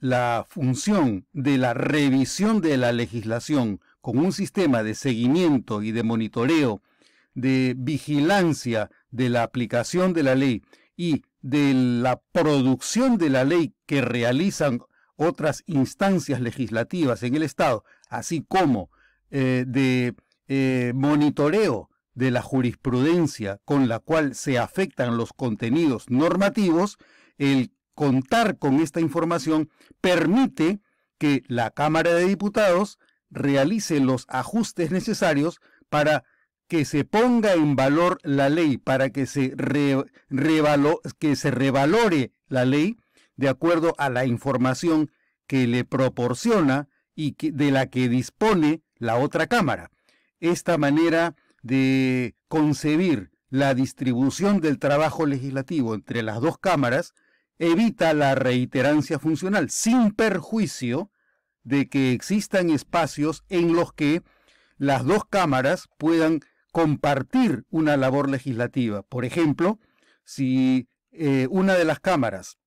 la 0.00 0.44
función 0.48 1.28
de 1.32 1.58
la 1.58 1.74
revisión 1.74 2.60
de 2.60 2.76
la 2.76 2.90
legislación 2.90 3.80
con 4.02 4.18
un 4.18 4.32
sistema 4.32 4.82
de 4.82 4.94
seguimiento 4.94 5.82
y 5.82 5.92
de 5.92 6.02
monitoreo, 6.02 6.82
de 7.34 7.74
vigilancia 7.78 8.90
de 9.10 9.30
la 9.30 9.42
aplicación 9.42 10.12
de 10.12 10.22
la 10.22 10.34
ley 10.34 10.62
y 10.96 11.22
de 11.40 11.72
la 11.72 12.20
producción 12.32 13.16
de 13.16 13.30
la 13.30 13.44
ley 13.44 13.74
que 13.86 14.02
realizan 14.02 14.80
otras 15.16 15.62
instancias 15.66 16.40
legislativas 16.40 17.22
en 17.22 17.34
el 17.34 17.42
Estado, 17.42 17.84
así 18.08 18.44
como 18.46 18.90
eh, 19.30 19.64
de 19.66 20.14
eh, 20.48 20.92
monitoreo 20.94 21.88
de 22.14 22.30
la 22.30 22.42
jurisprudencia 22.42 23.60
con 23.64 23.88
la 23.88 23.98
cual 24.00 24.34
se 24.34 24.58
afectan 24.58 25.16
los 25.16 25.32
contenidos 25.32 26.10
normativos, 26.10 26.98
el 27.38 27.72
contar 27.94 28.58
con 28.58 28.80
esta 28.80 29.00
información 29.00 29.70
permite 30.00 30.80
que 31.18 31.44
la 31.46 31.70
Cámara 31.70 32.12
de 32.14 32.26
Diputados 32.26 32.98
realice 33.32 33.98
los 33.98 34.26
ajustes 34.28 34.90
necesarios 34.90 35.60
para 35.88 36.24
que 36.68 36.84
se 36.84 37.04
ponga 37.04 37.54
en 37.54 37.76
valor 37.76 38.18
la 38.22 38.48
ley, 38.48 38.78
para 38.78 39.10
que 39.10 39.26
se, 39.26 39.54
que 41.18 41.36
se 41.36 41.50
revalore 41.50 42.32
la 42.48 42.64
ley 42.64 42.96
de 43.36 43.48
acuerdo 43.48 43.94
a 43.98 44.08
la 44.08 44.24
información 44.24 45.10
que 45.46 45.66
le 45.66 45.84
proporciona 45.84 46.88
y 47.14 47.34
de 47.50 47.70
la 47.70 47.86
que 47.86 48.08
dispone 48.08 48.82
la 48.96 49.16
otra 49.16 49.48
Cámara. 49.48 49.90
Esta 50.40 50.78
manera 50.78 51.34
de 51.62 52.34
concebir 52.48 53.30
la 53.50 53.74
distribución 53.74 54.60
del 54.60 54.78
trabajo 54.78 55.26
legislativo 55.26 55.94
entre 55.94 56.22
las 56.22 56.40
dos 56.40 56.56
cámaras 56.58 57.12
evita 57.58 58.14
la 58.14 58.34
reiterancia 58.34 59.18
funcional, 59.18 59.70
sin 59.70 60.12
perjuicio 60.12 61.11
de 61.64 61.88
que 61.88 62.12
existan 62.12 62.70
espacios 62.70 63.44
en 63.48 63.74
los 63.74 63.92
que 63.92 64.22
las 64.78 65.04
dos 65.04 65.24
cámaras 65.24 65.88
puedan 65.98 66.40
compartir 66.72 67.64
una 67.70 67.96
labor 67.96 68.28
legislativa. 68.28 69.02
Por 69.02 69.24
ejemplo, 69.24 69.78
si 70.24 70.88
eh, 71.12 71.46
una 71.50 71.74
de 71.74 71.84
las 71.84 72.00
cámaras 72.00 72.58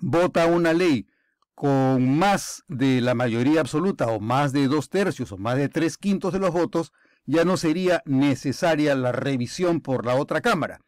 vota 0.00 0.46
una 0.46 0.72
ley 0.72 1.06
con 1.54 2.18
más 2.18 2.64
de 2.68 3.00
la 3.00 3.14
mayoría 3.14 3.60
absoluta 3.60 4.06
o 4.08 4.20
más 4.20 4.52
de 4.52 4.68
dos 4.68 4.90
tercios 4.90 5.32
o 5.32 5.38
más 5.38 5.56
de 5.56 5.68
tres 5.68 5.96
quintos 5.96 6.32
de 6.32 6.38
los 6.38 6.52
votos, 6.52 6.92
ya 7.24 7.44
no 7.44 7.56
sería 7.56 8.02
necesaria 8.04 8.94
la 8.94 9.12
revisión 9.12 9.80
por 9.80 10.04
la 10.06 10.14
otra 10.16 10.40
Cámara. 10.40 10.80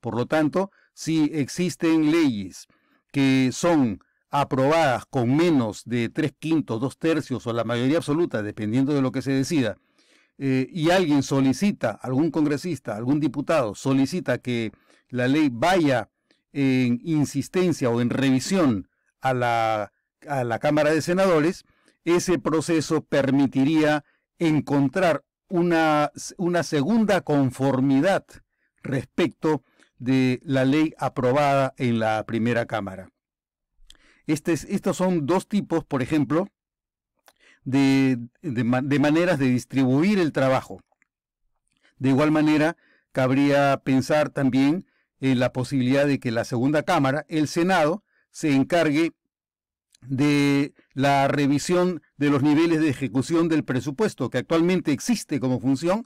Por 0.00 0.16
lo 0.16 0.26
tanto, 0.26 0.70
si 0.94 1.30
existen 1.32 2.10
leyes 2.10 2.66
que 3.12 3.50
son 3.52 4.02
aprobadas 4.32 5.04
con 5.04 5.36
menos 5.36 5.84
de 5.84 6.08
tres 6.08 6.32
quintos, 6.36 6.80
dos 6.80 6.98
tercios 6.98 7.46
o 7.46 7.52
la 7.52 7.64
mayoría 7.64 7.98
absoluta, 7.98 8.42
dependiendo 8.42 8.94
de 8.94 9.02
lo 9.02 9.12
que 9.12 9.20
se 9.20 9.30
decida, 9.30 9.76
eh, 10.38 10.66
y 10.72 10.90
alguien 10.90 11.22
solicita, 11.22 11.90
algún 11.90 12.30
congresista, 12.30 12.96
algún 12.96 13.20
diputado 13.20 13.74
solicita 13.74 14.38
que 14.38 14.72
la 15.10 15.28
ley 15.28 15.50
vaya 15.52 16.08
en 16.54 16.98
insistencia 17.04 17.90
o 17.90 18.00
en 18.00 18.08
revisión 18.08 18.88
a 19.20 19.34
la, 19.34 19.92
a 20.26 20.44
la 20.44 20.58
Cámara 20.58 20.90
de 20.92 21.02
Senadores, 21.02 21.64
ese 22.04 22.38
proceso 22.38 23.04
permitiría 23.04 24.02
encontrar 24.38 25.24
una, 25.48 26.10
una 26.38 26.62
segunda 26.62 27.20
conformidad 27.20 28.24
respecto 28.82 29.62
de 29.98 30.40
la 30.42 30.64
ley 30.64 30.94
aprobada 30.96 31.74
en 31.76 31.98
la 31.98 32.24
primera 32.24 32.64
Cámara. 32.64 33.11
Estos 34.26 34.96
son 34.96 35.26
dos 35.26 35.48
tipos, 35.48 35.84
por 35.84 36.02
ejemplo, 36.02 36.48
de, 37.64 38.18
de, 38.42 38.64
maneras 38.64 39.38
de 39.38 39.46
distribuir 39.46 40.18
el 40.18 40.32
trabajo. 40.32 40.80
De 41.98 42.10
igual 42.10 42.30
manera, 42.30 42.76
cabría 43.12 43.80
pensar 43.84 44.30
también 44.30 44.86
en 45.20 45.38
la 45.38 45.52
posibilidad 45.52 46.06
de 46.06 46.18
que 46.18 46.32
la 46.32 46.44
segunda 46.44 46.82
Cámara, 46.82 47.24
el 47.28 47.46
Senado, 47.46 48.02
se 48.30 48.54
encargue 48.54 49.12
de 50.00 50.74
la 50.94 51.28
revisión 51.28 52.02
de 52.16 52.30
los 52.30 52.42
niveles 52.42 52.80
de 52.80 52.88
ejecución 52.88 53.48
del 53.48 53.64
presupuesto, 53.64 54.30
que 54.30 54.38
actualmente 54.38 54.90
existe 54.90 55.38
como 55.38 55.60
función, 55.60 56.04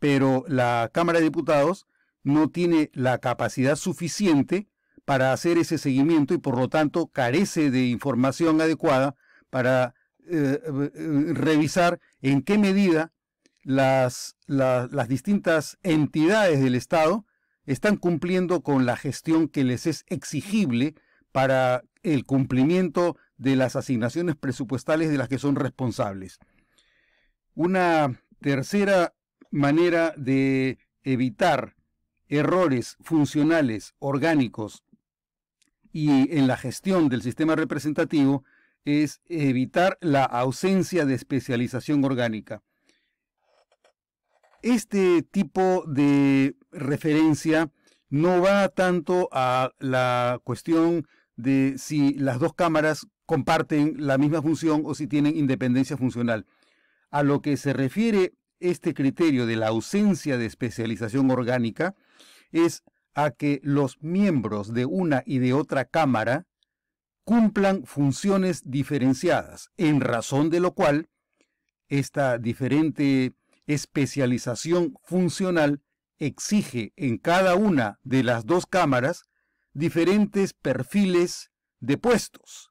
pero 0.00 0.44
la 0.48 0.90
Cámara 0.92 1.18
de 1.18 1.26
Diputados 1.26 1.86
no 2.24 2.50
tiene 2.50 2.90
la 2.92 3.18
capacidad 3.18 3.76
suficiente 3.76 4.68
para 5.10 5.32
hacer 5.32 5.58
ese 5.58 5.76
seguimiento 5.76 6.34
y 6.34 6.38
por 6.38 6.56
lo 6.56 6.68
tanto 6.68 7.08
carece 7.08 7.72
de 7.72 7.84
información 7.86 8.60
adecuada 8.60 9.16
para 9.50 9.92
eh, 10.28 10.60
eh, 10.64 10.90
revisar 11.34 11.98
en 12.22 12.42
qué 12.42 12.58
medida 12.58 13.12
las, 13.64 14.36
las 14.46 15.08
distintas 15.08 15.78
entidades 15.82 16.62
del 16.62 16.76
Estado 16.76 17.26
están 17.66 17.96
cumpliendo 17.96 18.60
con 18.62 18.86
la 18.86 18.96
gestión 18.96 19.48
que 19.48 19.64
les 19.64 19.88
es 19.88 20.04
exigible 20.06 20.94
para 21.32 21.82
el 22.04 22.24
cumplimiento 22.24 23.16
de 23.36 23.56
las 23.56 23.74
asignaciones 23.74 24.36
presupuestales 24.36 25.10
de 25.10 25.18
las 25.18 25.28
que 25.28 25.38
son 25.38 25.56
responsables. 25.56 26.38
Una 27.56 28.22
tercera 28.40 29.12
manera 29.50 30.14
de 30.16 30.78
evitar 31.02 31.74
errores 32.28 32.96
funcionales, 33.00 33.96
orgánicos 33.98 34.84
y 35.92 36.36
en 36.36 36.46
la 36.46 36.56
gestión 36.56 37.08
del 37.08 37.22
sistema 37.22 37.56
representativo 37.56 38.44
es 38.84 39.20
evitar 39.28 39.98
la 40.00 40.24
ausencia 40.24 41.04
de 41.04 41.14
especialización 41.14 42.04
orgánica. 42.04 42.62
Este 44.62 45.22
tipo 45.22 45.84
de 45.86 46.56
referencia 46.70 47.70
no 48.08 48.40
va 48.40 48.68
tanto 48.68 49.28
a 49.32 49.72
la 49.78 50.40
cuestión 50.44 51.06
de 51.36 51.76
si 51.78 52.14
las 52.14 52.38
dos 52.38 52.54
cámaras 52.54 53.06
comparten 53.24 53.94
la 53.98 54.18
misma 54.18 54.42
función 54.42 54.82
o 54.84 54.94
si 54.94 55.06
tienen 55.06 55.36
independencia 55.36 55.96
funcional. 55.96 56.46
A 57.10 57.22
lo 57.22 57.40
que 57.40 57.56
se 57.56 57.72
refiere 57.72 58.34
este 58.58 58.92
criterio 58.92 59.46
de 59.46 59.56
la 59.56 59.68
ausencia 59.68 60.36
de 60.36 60.46
especialización 60.46 61.30
orgánica 61.30 61.94
es 62.52 62.82
a 63.14 63.30
que 63.30 63.60
los 63.62 64.02
miembros 64.02 64.72
de 64.72 64.86
una 64.86 65.22
y 65.26 65.38
de 65.38 65.52
otra 65.52 65.84
cámara 65.84 66.46
cumplan 67.24 67.84
funciones 67.84 68.62
diferenciadas, 68.64 69.70
en 69.76 70.00
razón 70.00 70.50
de 70.50 70.60
lo 70.60 70.74
cual 70.74 71.08
esta 71.88 72.38
diferente 72.38 73.34
especialización 73.66 74.94
funcional 75.04 75.82
exige 76.18 76.92
en 76.96 77.18
cada 77.18 77.54
una 77.54 77.98
de 78.02 78.22
las 78.22 78.46
dos 78.46 78.66
cámaras 78.66 79.24
diferentes 79.72 80.52
perfiles 80.52 81.50
de 81.80 81.98
puestos. 81.98 82.70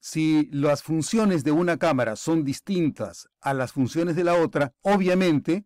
Si 0.00 0.48
las 0.52 0.82
funciones 0.82 1.44
de 1.44 1.52
una 1.52 1.78
cámara 1.78 2.16
son 2.16 2.44
distintas 2.44 3.28
a 3.40 3.54
las 3.54 3.72
funciones 3.72 4.16
de 4.16 4.24
la 4.24 4.34
otra, 4.34 4.74
obviamente 4.82 5.64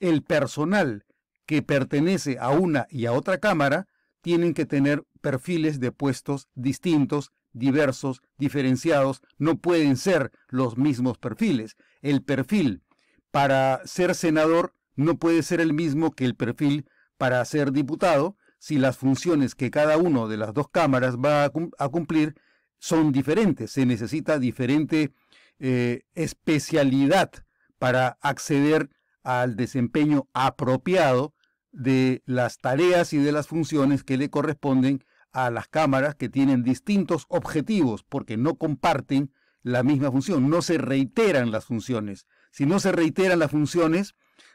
el 0.00 0.22
personal 0.22 1.05
que 1.46 1.62
pertenece 1.62 2.38
a 2.38 2.50
una 2.50 2.86
y 2.90 3.06
a 3.06 3.12
otra 3.12 3.38
cámara 3.38 3.86
tienen 4.20 4.54
que 4.54 4.66
tener 4.66 5.04
perfiles 5.20 5.80
de 5.80 5.92
puestos 5.92 6.48
distintos, 6.54 7.32
diversos, 7.52 8.22
diferenciados, 8.38 9.22
no 9.38 9.56
pueden 9.56 9.96
ser 9.96 10.32
los 10.48 10.76
mismos 10.76 11.18
perfiles. 11.18 11.76
El 12.02 12.22
perfil 12.22 12.82
para 13.30 13.80
ser 13.84 14.14
senador 14.14 14.74
no 14.94 15.18
puede 15.18 15.42
ser 15.42 15.60
el 15.60 15.72
mismo 15.72 16.12
que 16.12 16.24
el 16.24 16.34
perfil 16.34 16.86
para 17.16 17.44
ser 17.44 17.72
diputado 17.72 18.36
si 18.58 18.78
las 18.78 18.96
funciones 18.96 19.54
que 19.54 19.70
cada 19.70 19.96
uno 19.96 20.28
de 20.28 20.36
las 20.36 20.52
dos 20.52 20.68
cámaras 20.68 21.16
va 21.16 21.44
a, 21.44 21.88
cumplir 21.88 22.34
son 22.78 23.12
diferentes. 23.12 23.70
Se 23.70 23.86
necesita 23.86 24.38
diferente 24.38 25.12
eh, 25.58 26.02
especialidad 26.14 27.30
para 27.78 28.18
acceder 28.20 28.90
al 29.22 29.56
desempeño 29.56 30.28
apropiado 30.32 31.34
de 31.76 32.22
las 32.24 32.56
tareas 32.56 33.12
y 33.12 33.18
de 33.18 33.32
las 33.32 33.48
funciones 33.48 34.02
que 34.02 34.16
le 34.16 34.30
corresponden 34.30 35.04
a 35.30 35.50
las 35.50 35.68
cámaras 35.68 36.14
que 36.14 36.30
tienen 36.30 36.62
distintos 36.62 37.26
objetivos 37.28 38.02
porque 38.02 38.38
no 38.38 38.54
comparten 38.54 39.30
la 39.62 39.82
misma 39.82 40.10
función, 40.10 40.48
no 40.48 40.62
se 40.62 40.78
reiteran 40.78 41.50
las 41.50 41.66
funciones. 41.66 42.26
Si 42.50 42.64
no 42.64 42.80
se 42.80 42.92
reiteran 42.92 43.38
las 43.38 43.50
funciones, 43.50 44.14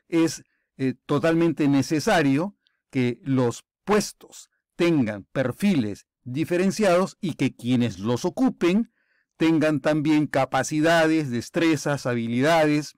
es 0.10 0.44
eh, 0.78 0.96
totalmente 1.06 1.68
necesario 1.68 2.56
que 2.90 3.20
los 3.24 3.66
puestos 3.86 4.50
tengan 4.76 5.28
perfiles 5.32 6.08
diferenciados 6.24 7.18
y 7.22 7.36
que 7.36 7.56
quienes 7.56 8.00
los 8.00 8.26
ocupen 8.26 8.92
tengan 9.38 9.80
también 9.80 10.26
capacidades, 10.26 11.30
destrezas, 11.30 12.08
habilidades, 12.08 12.96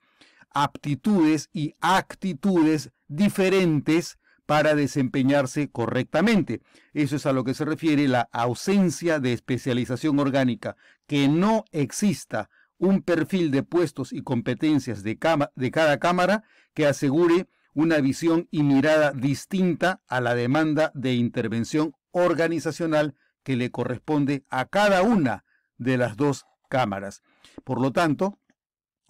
aptitudes 0.50 1.50
y 1.52 1.74
actitudes 1.80 2.90
diferentes 3.16 4.18
para 4.46 4.74
desempeñarse 4.74 5.70
correctamente. 5.70 6.60
Eso 6.92 7.16
es 7.16 7.26
a 7.26 7.32
lo 7.32 7.44
que 7.44 7.54
se 7.54 7.64
refiere 7.64 8.08
la 8.08 8.28
ausencia 8.32 9.18
de 9.18 9.32
especialización 9.32 10.18
orgánica, 10.18 10.76
que 11.06 11.28
no 11.28 11.64
exista 11.72 12.50
un 12.76 13.02
perfil 13.02 13.50
de 13.50 13.62
puestos 13.62 14.12
y 14.12 14.22
competencias 14.22 15.02
de, 15.02 15.18
de 15.54 15.70
cada 15.70 15.98
cámara 15.98 16.44
que 16.74 16.86
asegure 16.86 17.46
una 17.72 17.98
visión 18.00 18.48
y 18.50 18.62
mirada 18.62 19.12
distinta 19.12 20.02
a 20.06 20.20
la 20.20 20.34
demanda 20.34 20.92
de 20.94 21.14
intervención 21.14 21.94
organizacional 22.12 23.14
que 23.42 23.56
le 23.56 23.70
corresponde 23.70 24.44
a 24.50 24.66
cada 24.66 25.02
una 25.02 25.44
de 25.76 25.98
las 25.98 26.16
dos 26.16 26.46
cámaras. 26.68 27.22
Por 27.64 27.80
lo 27.80 27.92
tanto, 27.92 28.38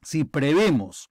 si 0.03 0.25
prevemos 0.25 1.11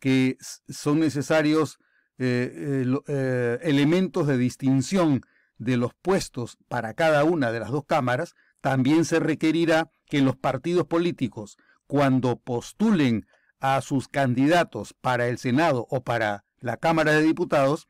que 0.00 0.36
son 0.68 1.00
necesarios 1.00 1.78
eh, 2.20 2.84
eh, 2.84 3.00
eh, 3.06 3.58
elementos 3.62 4.26
de 4.26 4.36
distinción 4.36 5.22
de 5.56 5.76
los 5.76 5.94
puestos 5.94 6.58
para 6.66 6.94
cada 6.94 7.22
una 7.22 7.52
de 7.52 7.60
las 7.60 7.70
dos 7.70 7.84
cámaras, 7.86 8.34
también 8.60 9.04
se 9.04 9.20
requerirá 9.20 9.92
que 10.06 10.20
los 10.20 10.36
partidos 10.36 10.86
políticos, 10.86 11.58
cuando 11.86 12.36
postulen 12.36 13.26
a 13.60 13.80
sus 13.82 14.08
candidatos 14.08 14.94
para 14.94 15.28
el 15.28 15.38
Senado 15.38 15.86
o 15.90 16.02
para 16.02 16.44
la 16.58 16.76
Cámara 16.76 17.12
de 17.12 17.22
Diputados, 17.22 17.86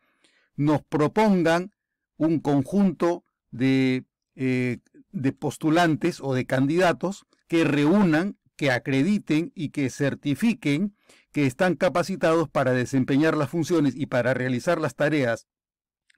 nos 0.57 0.83
propongan 0.83 1.73
un 2.19 2.41
conjunto 2.41 3.25
de, 3.51 4.05
de 4.35 5.33
postulantes 5.33 6.21
o 6.21 6.35
de 6.35 6.45
candidatos 6.45 7.25
que 7.49 7.64
reúnan, 7.64 8.37
que 8.57 8.71
acrediten 8.71 9.53
y 9.55 9.71
que 9.71 9.88
certifiquen 9.88 10.95
que 11.38 11.46
están 11.46 11.77
capacitados 11.77 12.48
para 12.48 12.72
desempeñar 12.72 13.37
las 13.37 13.51
funciones 13.51 13.94
y 13.94 14.07
para 14.07 14.35
realizar 14.35 14.81
las 14.81 14.96
tareas 14.96 15.46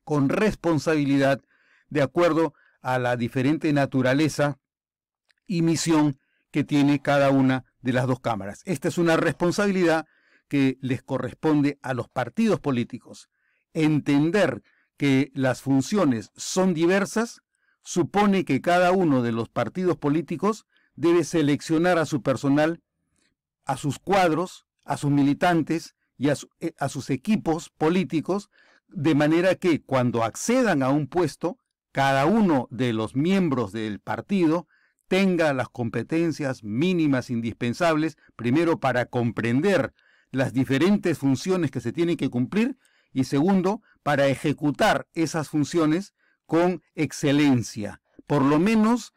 con 0.03 0.31
responsabilidad 0.31 1.43
de 1.91 2.01
acuerdo 2.01 2.55
a 2.81 2.99
la 2.99 3.19
diferente 3.19 3.71
naturaleza 3.75 4.59
y 5.47 5.61
misión 5.61 6.19
que 6.51 6.65
tiene 6.65 7.03
cada 7.03 7.29
una 7.29 7.67
de 7.83 7.93
las 7.93 8.07
dos 8.07 8.21
cámaras. 8.21 8.63
Esta 8.65 8.89
es 8.89 8.97
una 8.97 9.19
responsabilidad 9.19 10.07
que 10.49 10.79
les 10.81 11.03
corresponde 11.03 11.79
a 11.83 11.93
los 11.93 12.09
partidos 12.09 12.59
políticos. 12.59 13.29
Entender 13.75 14.63
que 14.97 15.31
las 15.35 15.61
funciones 15.61 16.31
son 16.35 16.73
diversas 16.73 17.43
supone 17.83 18.47
que 18.47 18.63
cada 18.63 18.91
uno 18.93 19.21
de 19.21 19.33
los 19.33 19.51
partidos 19.51 19.99
políticos 19.99 20.65
debe 20.95 21.25
seleccionar 21.25 21.99
a 21.99 22.07
su 22.07 22.23
personal, 22.23 22.81
a 23.67 23.77
sus 23.77 23.99
cuadros, 23.99 24.65
a 24.91 24.97
sus 24.97 25.13
militantes 25.13 25.95
y 26.19 26.31
a, 26.31 26.35
eh, 26.59 26.75
a 26.77 26.89
sus 26.89 27.11
equipos 27.11 27.71
políticos, 27.71 28.51
de 28.89 29.15
manera 29.15 29.55
que 29.55 29.83
cuando 29.83 30.25
accedan 30.25 30.83
a 30.83 30.89
un 30.89 31.07
puesto, 31.07 31.59
cada 31.93 32.27
uno 32.27 32.67
de 32.73 32.93
los 32.93 33.15
miembros 33.15 33.71
del 33.71 34.01
partido 34.01 34.67
tenga 35.07 35.53
las 35.53 35.69
competencias 35.69 36.65
mínimas 36.65 37.31
indispensables, 37.31 38.19
primero 38.35 38.81
para 38.81 39.07
comprender 39.07 39.95
las 40.33 40.53
diferentes 40.53 41.19
funciones 41.19 41.71
que 41.71 41.81
se 41.81 41.93
tienen 41.93 42.17
que 42.17 42.29
cumplir 42.29 42.77
y 43.13 43.25
segundo, 43.25 43.83
para 44.03 44.27
ejecutar 44.27 45.07
esas 45.15 45.49
funciones 45.49 46.15
con 46.47 46.83
excelencia, 46.97 48.03
por 48.27 48.43
lo 48.43 48.59
menos 48.59 49.15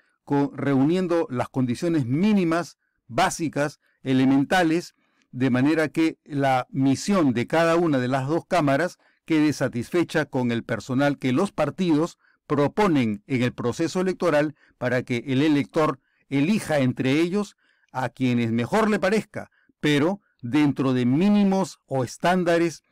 reuniendo 0.53 1.25
las 1.31 1.49
condiciones 1.49 2.05
mínimas, 2.05 2.77
básicas, 3.07 3.79
elementales, 4.03 4.93
de 5.33 5.49
manera 5.49 5.89
que 5.89 6.19
la 6.23 6.67
misión 6.69 7.33
de 7.33 7.47
cada 7.47 7.75
una 7.75 7.97
de 7.97 8.07
las 8.07 8.27
dos 8.27 8.45
cámaras 8.45 8.99
quede 9.25 9.51
satisfecha 9.51 10.25
con 10.25 10.51
el 10.51 10.63
personal 10.63 11.17
que 11.17 11.33
los 11.33 11.51
partidos 11.51 12.19
proponen 12.45 13.23
en 13.25 13.41
el 13.41 13.51
proceso 13.51 13.99
electoral 13.99 14.55
para 14.77 15.01
que 15.01 15.23
el 15.27 15.41
elector 15.41 15.99
elija 16.29 16.79
entre 16.79 17.19
ellos 17.19 17.57
a 17.91 18.09
quienes 18.09 18.51
mejor 18.51 18.89
le 18.91 18.99
parezca, 18.99 19.49
pero 19.79 20.21
dentro 20.41 20.93
de 20.93 21.05
mínimos 21.05 21.79
o 21.87 22.03
estándares 22.03 22.83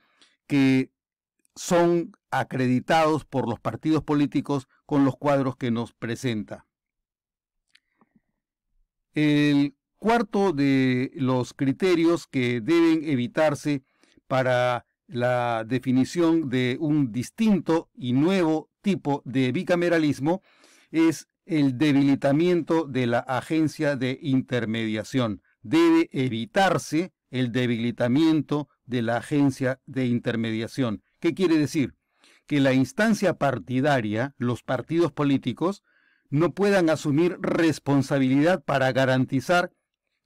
que 0.48 0.90
son 1.56 2.18
acreditados 2.32 3.24
por 3.24 3.48
los 3.48 3.60
partidos 3.60 4.04
políticos 4.04 4.68
con 4.88 5.06
los 5.06 5.16
cuadros 5.16 5.58
que 5.58 5.70
nos 5.70 5.94
presenta. 5.94 6.66
El 9.14 9.76
cuarto 10.02 10.52
de 10.52 11.12
los 11.14 11.54
criterios 11.54 12.26
que 12.26 12.60
deben 12.60 13.08
evitarse 13.08 13.84
para 14.28 14.88
la 15.06 15.64
definición 15.64 16.50
de 16.50 16.78
un 16.80 17.12
distinto 17.12 17.92
y 17.94 18.14
nuevo 18.14 18.72
tipo 18.82 19.22
de 19.26 19.52
bicameralismo 19.52 20.42
es 20.90 21.28
el 21.46 21.78
debilitamiento 21.78 22.86
de 22.86 23.06
la 23.06 23.20
agencia 23.20 23.96
de 23.96 24.18
intermediación. 24.24 25.44
Debe 25.62 26.10
evitarse 26.12 27.14
el 27.30 27.52
debilitamiento 27.52 28.70
de 28.86 29.04
la 29.04 29.18
agencia 29.18 29.82
de 29.86 30.08
intermediación. 30.08 31.04
¿Qué 31.20 31.36
quiere 31.36 31.60
decir? 31.60 31.94
Que 32.48 32.60
la 32.60 32.74
instancia 32.74 33.36
partidaria, 33.36 34.34
los 34.40 34.64
partidos 34.64 35.12
políticos, 35.12 35.84
no 36.32 36.56
puedan 36.56 36.90
asumir 36.90 37.38
responsabilidad 37.40 38.64
para 38.64 38.92
garantizar 38.94 39.72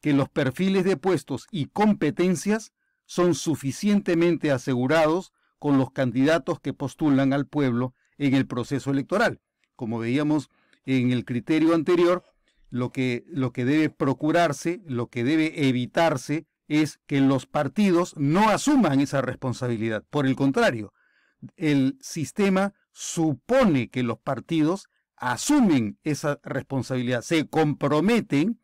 que 0.05 0.13
los 0.13 0.29
perfiles 0.29 0.83
de 0.83 0.97
puestos 0.97 1.47
y 1.49 1.65
competencias 1.65 2.73
son 3.07 3.33
suficientemente 3.33 4.51
asegurados 4.51 5.33
con 5.57 5.79
los 5.79 5.89
candidatos 5.89 6.59
que 6.59 6.73
postulan 6.73 7.33
al 7.33 7.47
pueblo 7.47 7.95
en 8.19 8.35
el 8.35 8.45
proceso 8.45 8.91
electoral. 8.91 9.41
Como 9.75 9.97
veíamos 9.97 10.51
en 10.85 11.11
el 11.11 11.25
criterio 11.25 11.73
anterior, 11.73 12.23
lo 12.69 12.91
que, 12.91 13.25
lo 13.29 13.51
que 13.51 13.65
debe 13.65 13.89
procurarse, 13.89 14.83
lo 14.85 15.07
que 15.07 15.23
debe 15.23 15.67
evitarse 15.67 16.45
es 16.67 16.99
que 17.07 17.19
los 17.19 17.47
partidos 17.47 18.13
no 18.15 18.49
asuman 18.49 18.99
esa 18.99 19.23
responsabilidad. 19.23 20.03
Por 20.11 20.27
el 20.27 20.35
contrario, 20.35 20.93
el 21.55 21.97
sistema 21.99 22.75
supone 22.91 23.89
que 23.89 24.03
los 24.03 24.19
partidos 24.19 24.87
asumen 25.15 25.97
esa 26.03 26.39
responsabilidad, 26.43 27.23
se 27.23 27.47
comprometen 27.47 28.59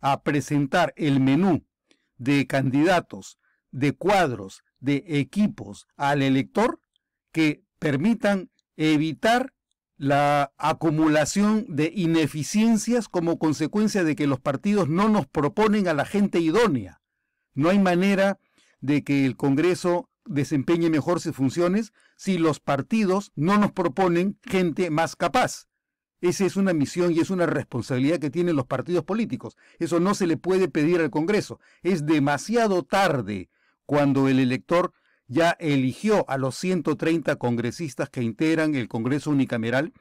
a 0.00 0.22
presentar 0.22 0.92
el 0.96 1.20
menú 1.20 1.64
de 2.16 2.46
candidatos, 2.46 3.38
de 3.70 3.92
cuadros, 3.92 4.62
de 4.80 5.04
equipos 5.06 5.86
al 5.96 6.22
elector 6.22 6.80
que 7.32 7.62
permitan 7.78 8.50
evitar 8.76 9.54
la 9.96 10.52
acumulación 10.58 11.66
de 11.68 11.92
ineficiencias 11.94 13.08
como 13.08 13.38
consecuencia 13.38 14.04
de 14.04 14.14
que 14.14 14.28
los 14.28 14.40
partidos 14.40 14.88
no 14.88 15.08
nos 15.08 15.26
proponen 15.26 15.88
a 15.88 15.94
la 15.94 16.04
gente 16.04 16.38
idónea. 16.38 17.00
No 17.54 17.68
hay 17.68 17.80
manera 17.80 18.38
de 18.80 19.02
que 19.02 19.26
el 19.26 19.36
Congreso 19.36 20.08
desempeñe 20.24 20.90
mejor 20.90 21.20
sus 21.20 21.34
funciones 21.34 21.92
si 22.16 22.38
los 22.38 22.60
partidos 22.60 23.32
no 23.34 23.58
nos 23.58 23.72
proponen 23.72 24.38
gente 24.44 24.90
más 24.90 25.16
capaz. 25.16 25.67
Esa 26.20 26.44
es 26.44 26.56
una 26.56 26.72
misión 26.72 27.12
y 27.12 27.20
es 27.20 27.30
una 27.30 27.46
responsabilidad 27.46 28.18
que 28.18 28.30
tienen 28.30 28.56
los 28.56 28.66
partidos 28.66 29.04
políticos. 29.04 29.56
Eso 29.78 30.00
no 30.00 30.14
se 30.14 30.26
le 30.26 30.36
puede 30.36 30.68
pedir 30.68 31.00
al 31.00 31.10
Congreso. 31.10 31.60
Es 31.82 32.06
demasiado 32.06 32.82
tarde 32.82 33.48
cuando 33.86 34.28
el 34.28 34.40
elector 34.40 34.92
ya 35.28 35.50
eligió 35.60 36.28
a 36.28 36.38
los 36.38 36.56
130 36.56 37.36
congresistas 37.36 38.08
que 38.08 38.22
integran 38.22 38.74
el 38.74 38.88
Congreso 38.88 39.30
unicameral 39.30 39.92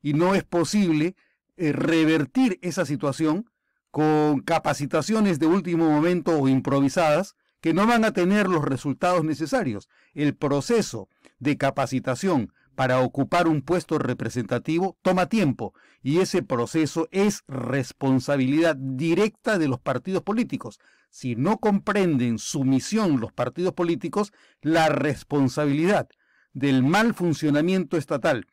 y 0.00 0.14
no 0.14 0.34
es 0.34 0.44
posible 0.44 1.16
eh, 1.56 1.72
revertir 1.72 2.58
esa 2.62 2.86
situación 2.86 3.50
con 3.90 4.40
capacitaciones 4.40 5.38
de 5.38 5.46
último 5.46 5.90
momento 5.90 6.38
o 6.38 6.48
improvisadas 6.48 7.34
que 7.60 7.74
no 7.74 7.86
van 7.86 8.04
a 8.04 8.12
tener 8.12 8.48
los 8.48 8.64
resultados 8.64 9.24
necesarios. 9.24 9.88
El 10.14 10.36
proceso 10.36 11.08
de 11.38 11.56
capacitación 11.56 12.52
para 12.76 13.00
ocupar 13.00 13.48
un 13.48 13.62
puesto 13.62 13.98
representativo 13.98 14.96
toma 15.02 15.28
tiempo 15.28 15.74
y 16.02 16.18
ese 16.18 16.42
proceso 16.42 17.08
es 17.10 17.42
responsabilidad 17.48 18.76
directa 18.76 19.58
de 19.58 19.66
los 19.66 19.80
partidos 19.80 20.22
políticos. 20.22 20.78
Si 21.10 21.34
no 21.34 21.58
comprenden 21.58 22.38
su 22.38 22.64
misión 22.64 23.18
los 23.18 23.32
partidos 23.32 23.72
políticos, 23.72 24.32
la 24.60 24.90
responsabilidad 24.90 26.08
del 26.52 26.82
mal 26.82 27.14
funcionamiento 27.14 27.96
estatal, 27.96 28.46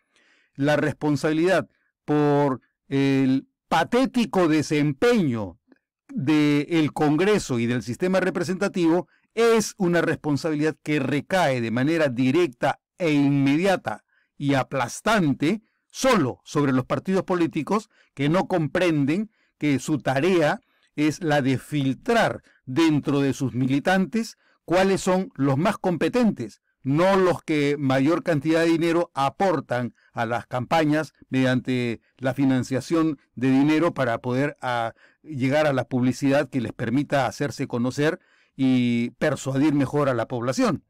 la 0.56 0.78
responsabilidad 0.78 1.70
por 2.06 2.62
el 2.88 3.48
patético 3.68 4.48
desempeño 4.48 5.60
del 6.08 6.94
Congreso 6.94 7.60
y 7.60 7.66
del 7.66 7.84
sistema 7.84 8.22
representativo 8.22 9.08
es 9.36 9.74
una 9.78 10.02
responsabilidad 10.02 10.78
que 10.82 11.00
recae 11.00 11.60
de 11.60 11.72
manera 11.72 12.08
directa 12.08 12.80
e 12.98 13.12
inmediata 13.12 14.04
y 14.44 14.56
aplastante 14.56 15.62
solo 15.90 16.42
sobre 16.44 16.74
los 16.74 16.86
partidos 16.86 17.24
políticos 17.24 17.90
que 18.14 18.28
no 18.28 18.50
comprenden 18.50 19.32
que 19.58 19.80
su 19.80 20.00
tarea 20.00 20.60
es 20.98 21.24
la 21.24 21.42
de 21.42 21.58
filtrar 21.58 22.44
dentro 22.66 23.22
de 23.22 23.32
sus 23.32 23.54
militantes 23.54 24.38
cuáles 24.66 25.00
son 25.00 25.32
los 25.36 25.58
más 25.58 25.78
competentes, 25.78 26.62
no 26.82 27.16
los 27.16 27.42
que 27.42 27.78
mayor 27.80 28.22
cantidad 28.22 28.60
de 28.60 28.68
dinero 28.68 29.12
aportan 29.14 29.94
a 30.12 30.26
las 30.26 30.46
campañas 30.46 31.14
mediante 31.30 32.02
la 32.18 32.34
financiación 32.34 33.20
de 33.36 33.50
dinero 33.50 33.94
para 33.94 34.18
poder 34.18 34.58
ah, 34.60 34.92
llegar 35.22 35.68
a 35.68 35.74
la 35.74 35.86
publicidad 35.86 36.50
que 36.50 36.60
les 36.60 36.74
permita 36.74 37.28
hacerse 37.28 37.66
conocer 37.66 38.20
y 38.58 39.12
persuadir 39.12 39.74
mejor 39.74 40.10
a 40.10 40.14
la 40.14 40.28
población. 40.28 40.84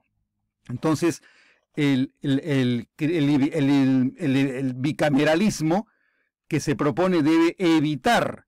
Entonces, 0.69 1.21
el, 1.75 2.13
el, 2.21 2.87
el 2.97 4.73
bicameralismo 4.75 5.87
que 6.47 6.59
se 6.59 6.75
propone 6.75 7.23
debe 7.23 7.55
evitar 7.57 8.45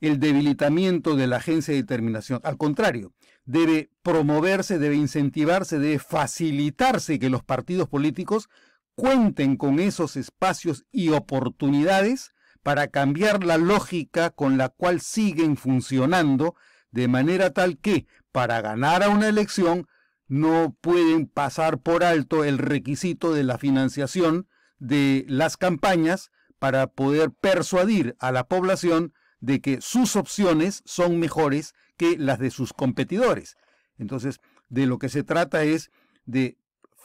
el 0.00 0.20
debilitamiento 0.20 1.16
de 1.16 1.26
la 1.26 1.36
agencia 1.36 1.74
de 1.74 1.80
determinación. 1.80 2.40
Al 2.44 2.56
contrario, 2.56 3.12
debe 3.44 3.90
promoverse, 4.02 4.78
debe 4.78 4.94
incentivarse, 4.94 5.78
debe 5.78 5.98
facilitarse 5.98 7.18
que 7.18 7.30
los 7.30 7.42
partidos 7.42 7.88
políticos 7.88 8.48
cuenten 8.94 9.56
con 9.56 9.80
esos 9.80 10.16
espacios 10.16 10.84
y 10.92 11.10
oportunidades 11.10 12.32
para 12.62 12.88
cambiar 12.88 13.44
la 13.44 13.56
lógica 13.56 14.30
con 14.30 14.58
la 14.58 14.68
cual 14.68 15.00
siguen 15.00 15.56
funcionando, 15.56 16.54
de 16.90 17.08
manera 17.08 17.52
tal 17.52 17.78
que, 17.78 18.06
para 18.32 18.60
ganar 18.60 19.02
a 19.02 19.08
una 19.08 19.28
elección, 19.28 19.86
no 20.28 20.76
pueden 20.80 21.26
pasar 21.26 21.78
por 21.78 22.04
alto 22.04 22.44
el 22.44 22.58
requisito 22.58 23.32
de 23.32 23.42
la 23.42 23.58
financiación 23.58 24.46
de 24.78 25.24
las 25.28 25.56
campañas 25.56 26.30
para 26.58 26.86
poder 26.86 27.30
persuadir 27.30 28.16
a 28.20 28.30
la 28.30 28.46
población 28.46 29.12
de 29.40 29.60
que 29.60 29.80
sus 29.80 30.16
opciones 30.16 30.82
son 30.84 31.18
mejores 31.18 31.74
que 31.96 32.16
las 32.18 32.38
de 32.38 32.50
sus 32.50 32.72
competidores. 32.72 33.56
Entonces, 33.96 34.38
de 34.68 34.86
lo 34.86 34.98
que 34.98 35.08
se 35.08 35.22
trata 35.22 35.64
es 35.64 35.90
de 36.26 36.58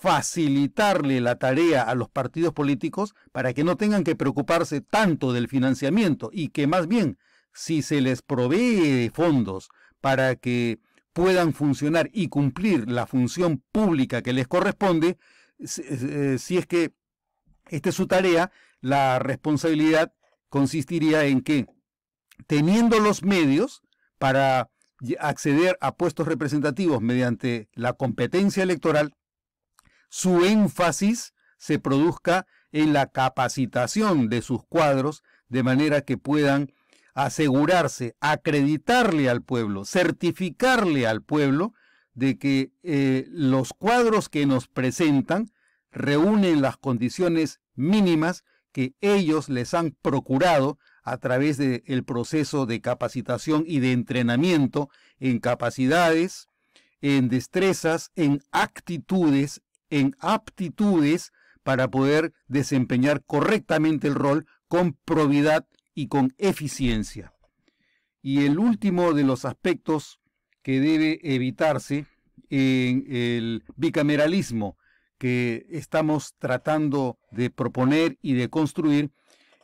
facilitarle 0.04 1.22
la 1.22 1.38
tarea 1.38 1.84
a 1.84 1.96
los 1.96 2.10
partidos 2.10 2.54
políticos 2.54 3.16
para 3.32 3.54
que 3.54 3.64
no 3.64 3.78
tengan 3.78 4.04
que 4.04 4.18
preocuparse 4.18 4.82
tanto 4.82 5.32
del 5.32 5.48
financiamiento 5.48 6.30
y 6.34 6.50
que 6.50 6.68
más 6.68 6.88
bien, 6.88 7.18
si 7.54 7.82
se 7.82 8.02
les 8.02 8.22
provee 8.22 9.10
fondos 9.14 9.70
para 10.02 10.36
que 10.36 10.80
puedan 11.14 11.54
funcionar 11.54 12.10
y 12.12 12.28
cumplir 12.28 12.90
la 12.90 13.06
función 13.06 13.64
pública 13.72 14.22
que 14.22 14.34
les 14.34 14.48
corresponde, 14.48 15.18
eh, 15.60 16.38
si 16.40 16.58
es 16.58 16.66
que 16.66 16.94
esta 17.70 17.90
es 17.90 17.96
su 17.96 18.08
tarea, 18.08 18.52
la 18.82 19.20
responsabilidad 19.20 20.14
consistiría 20.50 21.24
en 21.26 21.42
que, 21.42 21.68
teniendo 22.48 23.00
los 23.00 23.24
medios 23.24 23.82
para 24.18 24.70
acceder 25.20 25.78
a 25.82 25.96
puestos 25.96 26.28
representativos 26.28 27.02
mediante 27.02 27.70
la 27.74 27.94
competencia 27.94 28.64
electoral, 28.64 29.14
su 30.10 30.46
énfasis 30.46 31.34
se 31.58 31.80
produzca 31.80 32.46
en 32.72 32.94
la 32.94 33.08
capacitación 33.08 34.30
de 34.30 34.42
sus 34.42 34.64
cuadros 34.66 35.24
de 35.48 35.64
manera 35.64 36.02
que 36.02 36.18
puedan 36.18 36.74
asegurarse, 37.14 38.16
acreditarle 38.20 39.30
al 39.30 39.42
pueblo, 39.42 39.86
certificarle 39.86 41.08
al 41.08 41.22
pueblo 41.22 41.74
de 42.14 42.38
que 42.38 42.72
eh, 42.84 43.26
los 43.30 43.74
cuadros 43.74 44.30
que 44.30 44.46
nos 44.46 44.68
presentan 44.68 45.52
reúnen 45.92 46.62
las 46.62 46.78
condiciones 46.78 47.60
mínimas 47.76 48.44
que 48.72 48.96
ellos 49.02 49.50
les 49.50 49.74
han 49.74 49.96
procurado 50.02 50.80
a 51.04 51.18
través 51.18 51.58
del 51.58 52.04
proceso 52.04 52.66
de 52.66 52.82
capacitación 52.82 53.64
y 53.68 53.80
de 53.80 53.92
entrenamiento 53.92 54.90
en 55.20 55.40
capacidades, 55.40 56.48
en 57.02 57.30
destrezas, 57.30 58.12
en 58.16 58.42
actitudes, 58.52 59.62
en 59.90 60.16
aptitudes 60.20 61.32
para 61.62 61.90
poder 61.90 62.34
desempeñar 62.48 63.24
correctamente 63.26 64.08
el 64.08 64.16
rol 64.16 64.48
con 64.68 64.94
probidad 65.06 65.68
y 65.94 66.08
con 66.08 66.34
eficiencia. 66.38 67.34
Y 68.22 68.46
el 68.46 68.58
último 68.58 69.14
de 69.14 69.24
los 69.24 69.46
aspectos 69.46 70.20
que 70.62 70.80
debe 70.80 71.20
evitarse 71.24 72.06
en 72.50 73.06
el 73.10 73.64
bicameralismo 73.76 74.78
que 75.18 75.66
estamos 75.70 76.36
tratando 76.38 77.18
de 77.32 77.50
proponer 77.50 78.18
y 78.22 78.34
de 78.34 78.50
construir 78.50 79.12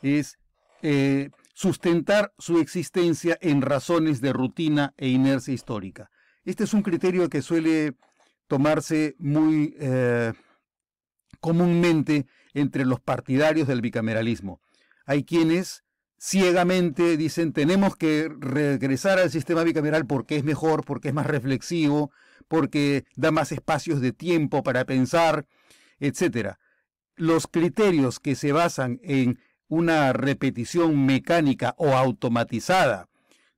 es 0.01 0.37
eh, 0.81 1.31
sustentar 1.53 2.33
su 2.37 2.59
existencia 2.59 3.37
en 3.41 3.61
razones 3.61 4.21
de 4.21 4.33
rutina 4.33 4.93
e 4.97 5.09
inercia 5.09 5.53
histórica. 5.53 6.09
Este 6.45 6.63
es 6.63 6.73
un 6.73 6.81
criterio 6.81 7.29
que 7.29 7.41
suele 7.41 7.95
tomarse 8.47 9.15
muy 9.19 9.75
eh, 9.79 10.33
comúnmente 11.39 12.25
entre 12.53 12.85
los 12.85 12.99
partidarios 12.99 13.67
del 13.67 13.81
bicameralismo. 13.81 14.61
Hay 15.05 15.23
quienes 15.23 15.83
ciegamente 16.19 17.17
dicen 17.17 17.53
tenemos 17.53 17.95
que 17.95 18.29
regresar 18.39 19.19
al 19.19 19.31
sistema 19.31 19.63
bicameral 19.63 20.05
porque 20.05 20.35
es 20.35 20.43
mejor, 20.43 20.83
porque 20.83 21.07
es 21.07 21.13
más 21.13 21.25
reflexivo, 21.25 22.11
porque 22.47 23.05
da 23.15 23.31
más 23.31 23.51
espacios 23.51 24.01
de 24.01 24.11
tiempo 24.11 24.61
para 24.61 24.85
pensar, 24.85 25.47
etc. 25.99 26.55
Los 27.15 27.47
criterios 27.47 28.19
que 28.19 28.35
se 28.35 28.51
basan 28.51 28.99
en 29.01 29.39
una 29.67 30.13
repetición 30.13 31.05
mecánica 31.05 31.75
o 31.77 31.95
automatizada 31.95 33.07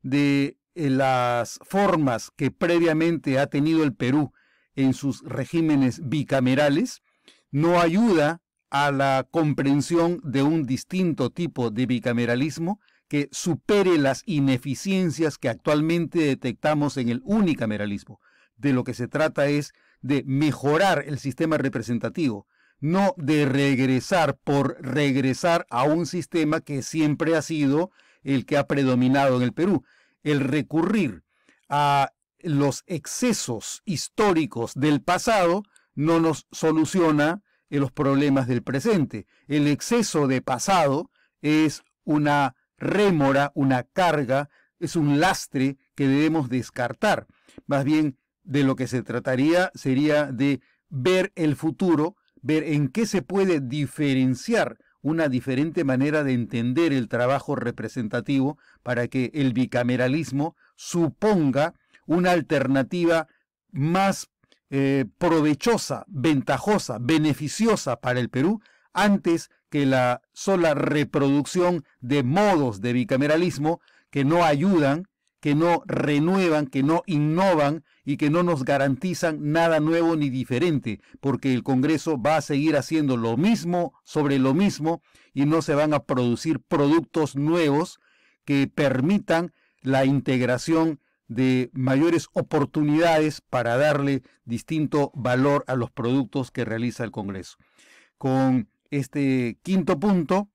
de 0.04 0.58
eh, 0.76 0.90
las 0.90 1.60
formas 1.64 2.32
que 2.36 2.52
previamente 2.52 3.40
ha 3.40 3.48
tenido 3.48 3.84
el 3.84 3.96
Perú 3.96 4.34
en 4.76 4.94
sus 4.94 5.22
regímenes 5.24 6.08
bicamerales, 6.08 7.02
no 7.50 7.82
ayuda 7.82 8.42
a 8.72 8.92
la 8.92 9.28
comprensión 9.30 10.22
de 10.24 10.44
un 10.44 10.66
distinto 10.66 11.30
tipo 11.30 11.70
de 11.70 11.86
bicameralismo 11.86 12.80
que 13.10 13.28
supere 13.32 13.98
las 13.98 14.24
ineficiencias 14.26 15.38
que 15.38 15.50
actualmente 15.50 16.20
detectamos 16.20 16.96
en 16.96 17.10
el 17.10 17.22
unicameralismo. 17.26 18.22
De 18.56 18.72
lo 18.72 18.86
que 18.86 18.94
se 18.94 19.10
trata 19.10 19.48
es 19.48 19.74
de 20.02 20.24
mejorar 20.26 21.04
el 21.06 21.20
sistema 21.20 21.58
representativo, 21.58 22.48
no 22.80 23.14
de 23.18 23.46
regresar 23.46 24.38
por 24.38 24.78
regresar 24.80 25.68
a 25.70 25.84
un 25.84 26.06
sistema 26.06 26.62
que 26.62 26.82
siempre 26.82 27.36
ha 27.36 27.42
sido 27.42 27.92
el 28.24 28.46
que 28.46 28.58
ha 28.58 28.68
predominado 28.68 29.36
en 29.36 29.44
el 29.44 29.52
Perú. 29.52 29.84
El 30.24 30.40
recurrir 30.40 31.24
a 31.68 32.14
los 32.40 32.84
excesos 32.88 33.82
históricos 33.84 34.72
del 34.76 35.02
pasado 35.02 35.64
no 35.94 36.22
nos 36.22 36.48
soluciona 36.52 37.42
los 37.80 37.92
problemas 37.92 38.48
del 38.48 38.64
presente. 38.64 39.26
El 39.48 39.68
exceso 39.68 40.28
de 40.28 40.42
pasado 40.42 41.12
es 41.42 41.84
una 42.04 42.56
rémora, 42.78 43.52
una 43.56 43.84
carga, 43.84 44.50
es 44.80 44.96
un 44.96 45.20
lastre 45.20 45.78
que 45.96 46.08
debemos 46.08 46.50
descartar. 46.50 47.28
Más 47.68 47.86
bien, 47.86 48.18
de 48.44 48.64
lo 48.64 48.76
que 48.76 48.88
se 48.88 49.04
trataría 49.04 49.72
sería 49.76 50.32
de 50.32 50.62
ver 50.90 51.32
el 51.36 51.56
futuro 51.56 52.16
ver 52.42 52.64
en 52.64 52.90
qué 52.90 53.06
se 53.06 53.22
puede 53.22 53.60
diferenciar 53.62 54.78
una 55.02 55.30
diferente 55.30 55.84
manera 55.84 56.24
de 56.24 56.34
entender 56.34 56.94
el 56.94 57.08
trabajo 57.08 57.56
representativo 57.56 58.58
para 58.84 59.08
que 59.08 59.32
el 59.34 59.54
bicameralismo 59.54 60.56
suponga 60.76 61.74
una 62.06 62.32
alternativa 62.32 63.28
más 63.72 64.30
eh, 64.74 65.04
provechosa, 65.18 66.06
ventajosa, 66.08 66.98
beneficiosa 66.98 67.98
para 67.98 68.22
el 68.22 68.30
Perú 68.30 68.62
antes 68.94 69.50
que 69.70 69.86
la 69.86 70.22
sola 70.32 70.74
reproducción 70.74 71.84
de 72.00 72.24
modos 72.24 72.80
de 72.80 72.94
bicameralismo 72.94 73.82
que 74.12 74.24
no 74.24 74.46
ayudan, 74.46 75.10
que 75.42 75.56
no 75.56 75.84
renuevan, 75.88 76.68
que 76.68 76.84
no 76.84 77.04
innovan 77.06 77.84
y 78.06 78.16
que 78.16 78.30
no 78.30 78.44
nos 78.44 78.64
garantizan 78.64 79.52
nada 79.52 79.82
nuevo 79.82 80.16
ni 80.16 80.30
diferente, 80.30 81.02
porque 81.20 81.54
el 81.54 81.64
Congreso 81.64 82.22
va 82.22 82.38
a 82.38 82.42
seguir 82.42 82.78
haciendo 82.78 83.18
lo 83.18 83.36
mismo 83.36 83.94
sobre 84.06 84.40
lo 84.40 84.54
mismo 84.54 85.02
y 85.34 85.46
no 85.48 85.62
se 85.62 85.76
van 85.76 85.94
a 85.94 86.06
producir 86.06 86.62
productos 86.62 87.36
nuevos 87.36 88.00
que 88.46 88.72
permitan 88.74 89.52
la 89.82 90.06
integración 90.06 91.01
de 91.32 91.70
mayores 91.72 92.28
oportunidades 92.34 93.40
para 93.40 93.78
darle 93.78 94.22
distinto 94.44 95.12
valor 95.16 95.64
a 95.68 95.76
los 95.76 95.90
productos 95.90 96.52
que 96.52 96.66
realiza 96.66 97.06
el 97.06 97.12
Congreso. 97.12 97.56
Con 98.18 98.70
este 98.90 99.58
quinto 99.64 99.98
punto 99.98 100.50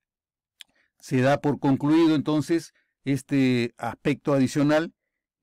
se 0.99 1.23
da 1.23 1.41
por 1.41 1.61
concluido 1.61 2.15
entonces 2.15 2.75
este 3.05 3.73
aspecto 3.79 4.35
adicional 4.35 4.93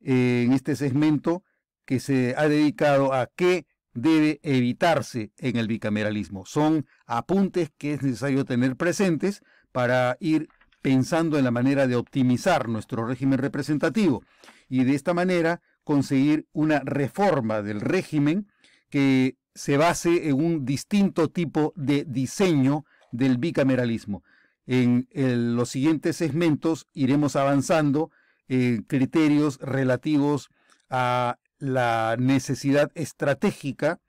en 0.01 0.53
este 0.53 0.75
segmento 0.75 1.43
que 1.85 1.99
se 1.99 2.35
ha 2.37 2.47
dedicado 2.47 3.11
a 3.11 3.27
qué 3.35 3.65
debe 3.95 4.39
evitarse 4.43 5.31
en 5.39 5.57
el 5.57 5.67
bicameralismo. 5.67 6.45
Son 6.45 6.85
apuntes 7.07 7.71
que 7.79 7.93
es 7.93 8.03
necesario 8.03 8.45
tener 8.45 8.75
presentes 8.75 9.41
para 9.71 10.15
ir 10.19 10.47
pensando 10.83 11.39
en 11.39 11.45
la 11.45 11.51
manera 11.51 11.87
de 11.87 11.95
optimizar 11.95 12.69
nuestro 12.69 13.07
régimen 13.07 13.39
representativo 13.39 14.21
y 14.69 14.83
de 14.83 14.95
esta 14.95 15.13
manera 15.13 15.61
conseguir 15.83 16.47
una 16.53 16.79
reforma 16.79 17.61
del 17.61 17.81
régimen 17.81 18.47
que 18.89 19.37
se 19.55 19.77
base 19.77 20.29
en 20.29 20.35
un 20.35 20.65
distinto 20.65 21.29
tipo 21.29 21.73
de 21.75 22.05
diseño 22.05 22.85
del 23.11 23.37
bicameralismo. 23.37 24.23
En, 24.65 25.07
los 25.55 25.69
siguientes 25.69 26.17
segmentos 26.17 26.87
iremos 26.93 27.35
avanzando 27.35 28.11
en 28.47 28.83
criterios 28.83 29.59
relativos 29.59 30.49
a 30.89 31.37
la 31.59 32.15
necesidad 32.17 32.91
estratégica 32.95 33.99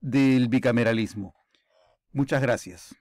del 0.00 0.48
bicameralismo. 0.48 1.34
Muchas 2.12 2.42
gracias. 2.42 2.94